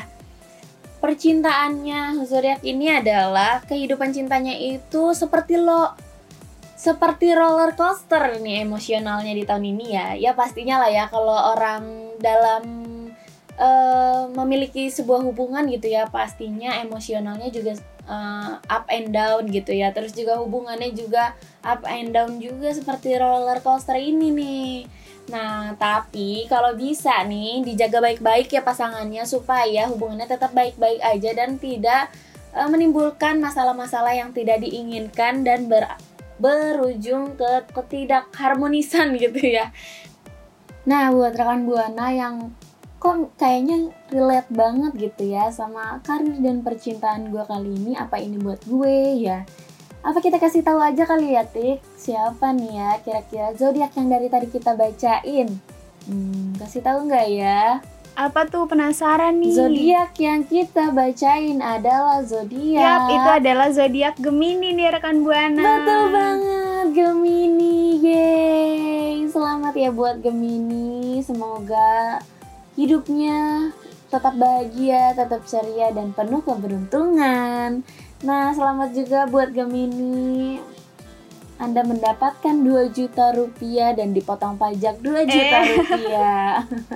Percintaannya 0.97 2.25
zodiak 2.25 2.65
ini 2.65 2.89
adalah 2.89 3.61
kehidupan 3.69 4.17
cintanya 4.17 4.57
itu 4.57 5.13
seperti 5.13 5.61
lo 5.61 5.93
seperti 6.77 7.33
roller 7.33 7.73
coaster 7.73 8.37
nih 8.37 8.61
emosionalnya 8.61 9.33
di 9.33 9.43
tahun 9.43 9.65
ini 9.65 9.85
ya. 9.97 10.07
Ya 10.13 10.31
pastinya 10.37 10.85
lah 10.85 10.93
ya 10.93 11.09
kalau 11.09 11.57
orang 11.57 12.13
dalam 12.21 12.63
uh, 13.57 14.29
memiliki 14.29 14.93
sebuah 14.93 15.25
hubungan 15.25 15.65
gitu 15.73 15.89
ya, 15.89 16.05
pastinya 16.05 16.77
emosionalnya 16.77 17.49
juga 17.49 17.73
uh, 18.05 18.61
up 18.61 18.85
and 18.93 19.09
down 19.09 19.49
gitu 19.49 19.73
ya. 19.73 19.89
Terus 19.89 20.13
juga 20.13 20.37
hubungannya 20.37 20.93
juga 20.93 21.33
up 21.65 21.81
and 21.89 22.13
down 22.13 22.37
juga 22.37 22.69
seperti 22.69 23.17
roller 23.17 23.57
coaster 23.65 23.97
ini 23.97 24.29
nih. 24.29 24.73
Nah, 25.33 25.75
tapi 25.75 26.45
kalau 26.45 26.77
bisa 26.77 27.25
nih 27.25 27.65
dijaga 27.65 27.99
baik-baik 27.99 28.53
ya 28.53 28.61
pasangannya 28.61 29.25
supaya 29.25 29.89
hubungannya 29.89 30.29
tetap 30.29 30.53
baik-baik 30.53 31.01
aja 31.01 31.33
dan 31.35 31.57
tidak 31.57 32.13
uh, 32.53 32.69
menimbulkan 32.69 33.41
masalah-masalah 33.41 34.13
yang 34.13 34.29
tidak 34.31 34.61
diinginkan 34.63 35.41
dan 35.41 35.67
ber 35.67 35.83
berujung 36.37 37.37
ke 37.37 37.65
ketidakharmonisan 37.73 39.13
gitu 39.23 39.41
ya. 39.41 39.73
Nah, 40.87 41.11
buat 41.11 41.35
rekan 41.35 41.67
Buana 41.67 42.15
yang 42.15 42.55
kok 42.97 43.35
kayaknya 43.37 43.93
relate 44.09 44.49
banget 44.49 44.91
gitu 44.97 45.29
ya 45.29 45.53
sama 45.53 46.01
karir 46.01 46.41
dan 46.41 46.65
percintaan 46.65 47.29
gue 47.29 47.43
kali 47.45 47.75
ini, 47.75 47.93
apa 47.93 48.17
ini 48.17 48.39
buat 48.39 48.63
gue 48.65 49.21
ya? 49.21 49.43
Apa 50.01 50.23
kita 50.23 50.39
kasih 50.39 50.63
tahu 50.63 50.79
aja 50.79 51.03
kali 51.03 51.35
ya, 51.35 51.43
Tik? 51.43 51.83
Siapa 51.99 52.55
nih 52.55 52.71
ya 52.79 52.89
kira-kira 53.03 53.51
zodiak 53.59 53.91
yang 53.99 54.07
dari 54.07 54.31
tadi 54.31 54.47
kita 54.47 54.73
bacain? 54.73 55.59
Hmm, 56.07 56.55
kasih 56.55 56.79
tahu 56.79 57.11
nggak 57.11 57.27
ya? 57.35 57.83
Apa 58.17 58.49
tuh 58.49 58.65
penasaran 58.65 59.37
nih? 59.37 59.53
Zodiak 59.53 60.17
yang 60.17 60.41
kita 60.41 60.89
bacain 60.89 61.61
adalah 61.61 62.25
zodiak. 62.25 62.81
Yap, 62.81 63.13
itu 63.13 63.29
adalah 63.29 63.69
zodiak 63.69 64.17
Gemini 64.17 64.73
nih 64.73 64.89
rekan 64.89 65.21
Buana. 65.21 65.61
Betul 65.61 66.03
banget, 66.09 66.85
Gemini. 66.97 68.01
Yeay. 68.01 69.29
Selamat 69.29 69.77
ya 69.77 69.93
buat 69.93 70.17
Gemini. 70.25 71.21
Semoga 71.21 72.17
hidupnya 72.73 73.69
tetap 74.09 74.33
bahagia, 74.33 75.13
tetap 75.13 75.45
ceria 75.45 75.93
dan 75.93 76.09
penuh 76.09 76.41
keberuntungan. 76.41 77.85
Nah, 78.25 78.49
selamat 78.49 78.97
juga 78.97 79.29
buat 79.29 79.53
Gemini. 79.53 80.57
Anda 81.57 81.81
mendapatkan 81.81 82.53
2 82.61 82.93
juta 82.93 83.33
rupiah 83.33 83.97
dan 83.97 84.13
dipotong 84.13 84.61
pajak 84.61 85.01
2 85.01 85.25
juta 85.25 85.57
eh. 85.57 85.67
rupiah. 85.73 86.53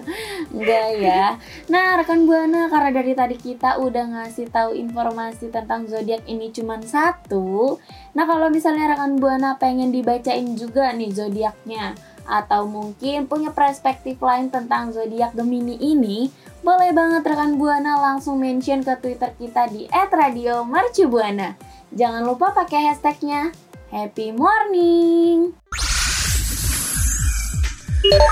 Enggak 0.54 0.88
ya. 1.02 1.26
Nah, 1.66 1.98
rekan 1.98 2.30
Buana 2.30 2.70
karena 2.70 2.94
dari 2.94 3.18
tadi 3.18 3.36
kita 3.42 3.82
udah 3.82 4.06
ngasih 4.22 4.54
tahu 4.54 4.78
informasi 4.78 5.50
tentang 5.50 5.90
zodiak 5.90 6.22
ini 6.30 6.54
cuma 6.54 6.78
satu. 6.78 7.82
Nah, 8.14 8.30
kalau 8.30 8.54
misalnya 8.54 8.94
rekan 8.94 9.18
Buana 9.18 9.58
pengen 9.58 9.90
dibacain 9.90 10.54
juga 10.54 10.94
nih 10.94 11.10
zodiaknya 11.10 11.98
atau 12.30 12.70
mungkin 12.70 13.26
punya 13.26 13.50
perspektif 13.50 14.22
lain 14.22 14.54
tentang 14.54 14.94
zodiak 14.94 15.34
Gemini 15.34 15.74
ini, 15.82 16.30
boleh 16.62 16.94
banget 16.94 17.26
rekan 17.26 17.58
Buana 17.58 17.98
langsung 17.98 18.38
mention 18.38 18.86
ke 18.86 18.94
Twitter 19.02 19.34
kita 19.42 19.66
di 19.74 19.90
@radiomercubuana. 19.90 21.58
Jangan 21.92 22.24
lupa 22.24 22.54
pakai 22.54 22.94
hashtagnya 22.94 23.50
Happy 23.92 24.32
morning! 24.32 25.52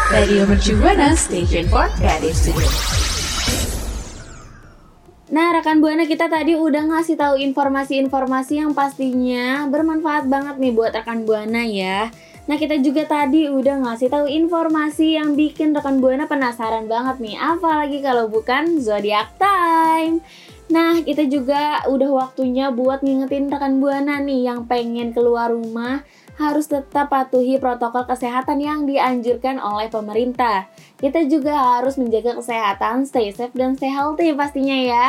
Radio 0.08 0.48
Mercu 0.48 0.80
Buana 0.80 1.12
Station 1.20 1.68
for 1.68 1.84
Creative. 2.00 2.56
Nah, 5.36 5.52
rekan 5.52 5.84
Buana 5.84 6.08
kita 6.08 6.32
tadi 6.32 6.56
udah 6.56 6.88
ngasih 6.88 7.20
tahu 7.20 7.36
informasi-informasi 7.44 8.64
yang 8.64 8.72
pastinya 8.72 9.68
bermanfaat 9.68 10.32
banget 10.32 10.64
nih 10.64 10.72
buat 10.72 10.96
rekan 10.96 11.28
Buana 11.28 11.68
ya. 11.68 12.08
Nah, 12.48 12.56
kita 12.56 12.80
juga 12.80 13.04
tadi 13.04 13.52
udah 13.52 13.84
ngasih 13.84 14.08
tahu 14.08 14.32
informasi 14.32 15.20
yang 15.20 15.36
bikin 15.36 15.76
rekan 15.76 16.00
Buana 16.00 16.24
penasaran 16.24 16.88
banget 16.88 17.20
nih, 17.20 17.36
apalagi 17.36 18.00
kalau 18.00 18.32
bukan 18.32 18.80
zodiac 18.80 19.36
time. 19.36 20.24
Nah, 20.70 21.02
kita 21.02 21.26
juga 21.26 21.82
udah 21.90 22.10
waktunya 22.14 22.70
buat 22.70 23.02
ngingetin 23.02 23.50
rekan 23.50 23.82
Buana 23.82 24.22
nih 24.22 24.54
yang 24.54 24.70
pengen 24.70 25.18
keluar 25.18 25.50
rumah 25.50 26.06
harus 26.38 26.70
tetap 26.70 27.10
patuhi 27.10 27.58
protokol 27.58 28.06
kesehatan 28.06 28.62
yang 28.62 28.86
dianjurkan 28.86 29.58
oleh 29.58 29.90
pemerintah. 29.90 30.70
Kita 31.02 31.26
juga 31.26 31.82
harus 31.82 31.98
menjaga 31.98 32.38
kesehatan, 32.38 33.10
stay 33.10 33.34
safe 33.34 33.52
dan 33.58 33.76
stay 33.76 33.90
healthy 33.90 34.30
pastinya 34.38 34.78
ya. 34.78 35.06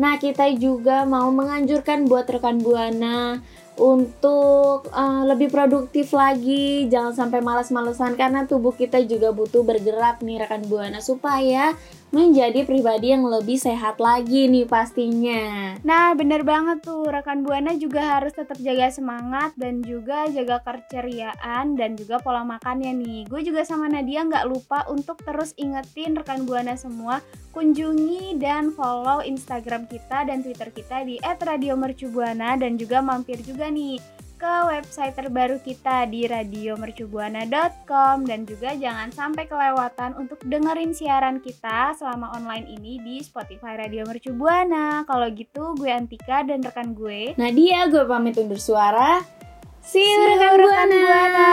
Nah, 0.00 0.16
kita 0.16 0.48
juga 0.56 1.04
mau 1.04 1.28
menganjurkan 1.28 2.08
buat 2.08 2.24
rekan 2.24 2.64
Buana 2.64 3.36
untuk 3.76 4.88
uh, 4.92 5.24
lebih 5.28 5.52
produktif 5.52 6.16
lagi, 6.16 6.88
jangan 6.88 7.12
sampai 7.12 7.44
malas-malesan 7.44 8.16
karena 8.16 8.48
tubuh 8.48 8.72
kita 8.72 9.04
juga 9.04 9.32
butuh 9.32 9.60
bergerak 9.60 10.24
nih 10.24 10.40
rekan 10.40 10.64
Buana 10.68 11.04
supaya 11.04 11.76
menjadi 12.12 12.68
pribadi 12.68 13.10
yang 13.10 13.24
lebih 13.24 13.56
sehat 13.56 13.96
lagi 13.96 14.44
nih 14.44 14.68
pastinya. 14.68 15.74
Nah, 15.80 16.12
bener 16.12 16.44
banget 16.44 16.84
tuh 16.84 17.08
rekan 17.08 17.40
Buana 17.40 17.72
juga 17.80 18.20
harus 18.20 18.36
tetap 18.36 18.60
jaga 18.60 18.92
semangat 18.92 19.56
dan 19.56 19.80
juga 19.80 20.28
jaga 20.28 20.60
keceriaan 20.60 21.72
dan 21.74 21.96
juga 21.96 22.20
pola 22.20 22.44
makannya 22.44 22.92
nih. 22.92 23.20
Gue 23.32 23.40
juga 23.40 23.64
sama 23.64 23.88
Nadia 23.88 24.28
nggak 24.28 24.44
lupa 24.44 24.84
untuk 24.92 25.24
terus 25.24 25.56
ingetin 25.56 26.12
rekan 26.12 26.44
Buana 26.44 26.76
semua 26.76 27.24
kunjungi 27.56 28.36
dan 28.36 28.72
follow 28.72 29.24
Instagram 29.24 29.88
kita 29.88 30.28
dan 30.28 30.44
Twitter 30.44 30.68
kita 30.68 31.08
di 31.08 31.16
@radiomercubuana 31.20 32.60
dan 32.60 32.76
juga 32.76 33.00
mampir 33.00 33.40
juga 33.40 33.72
nih 33.72 34.21
ke 34.42 34.74
website 34.74 35.14
terbaru 35.14 35.62
kita 35.62 36.10
di 36.10 36.26
radiomercubuana.com 36.26 38.26
dan 38.26 38.42
juga 38.42 38.74
jangan 38.74 39.14
sampai 39.14 39.46
kelewatan 39.46 40.18
untuk 40.18 40.42
dengerin 40.42 40.90
siaran 40.90 41.38
kita 41.38 41.94
selama 41.94 42.34
online 42.34 42.66
ini 42.66 42.98
di 42.98 43.22
Spotify 43.22 43.78
Radio 43.78 44.02
Mercubuana. 44.02 45.06
Kalau 45.06 45.30
gitu 45.30 45.78
gue 45.78 45.94
Antika 45.94 46.42
dan 46.42 46.58
rekan 46.58 46.90
gue 46.90 47.38
Nadia, 47.38 47.86
gue 47.86 48.02
pamit 48.02 48.34
undur 48.34 48.58
suara. 48.58 49.22
See 49.78 50.02
you, 50.02 50.18
See 50.18 50.34
rekan, 50.34 50.58
rekan 50.58 50.90
Buana. 50.90 51.06
Buana. 51.06 51.50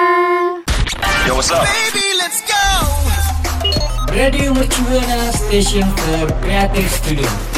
Yo, 1.29 1.37
what's 1.37 1.53
up? 1.53 1.69
Baby, 1.69 2.17
let's 2.17 2.41
go. 2.41 2.65
Radio 4.17 4.49
Mercubuana 4.57 5.29
Station 5.29 5.85
for 5.93 6.25
Creative 6.41 6.89
Studio. 6.89 7.48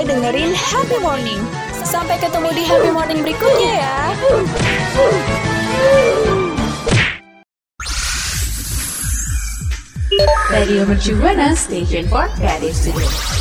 Aja 0.00 0.16
dengerin 0.16 0.56
Happy 0.56 0.96
Morning. 1.04 1.44
Sampai 1.84 2.16
ketemu 2.16 2.48
di 2.56 2.64
Happy 2.64 2.88
Morning 2.88 3.20
berikutnya 3.20 3.72
ya. 3.84 3.96
Radio 10.48 10.88
Mercu 10.88 11.12
Buana 11.20 11.52
Station 11.52 12.08
for 12.08 12.32
Creative 12.40 12.72
Studio. 12.72 13.39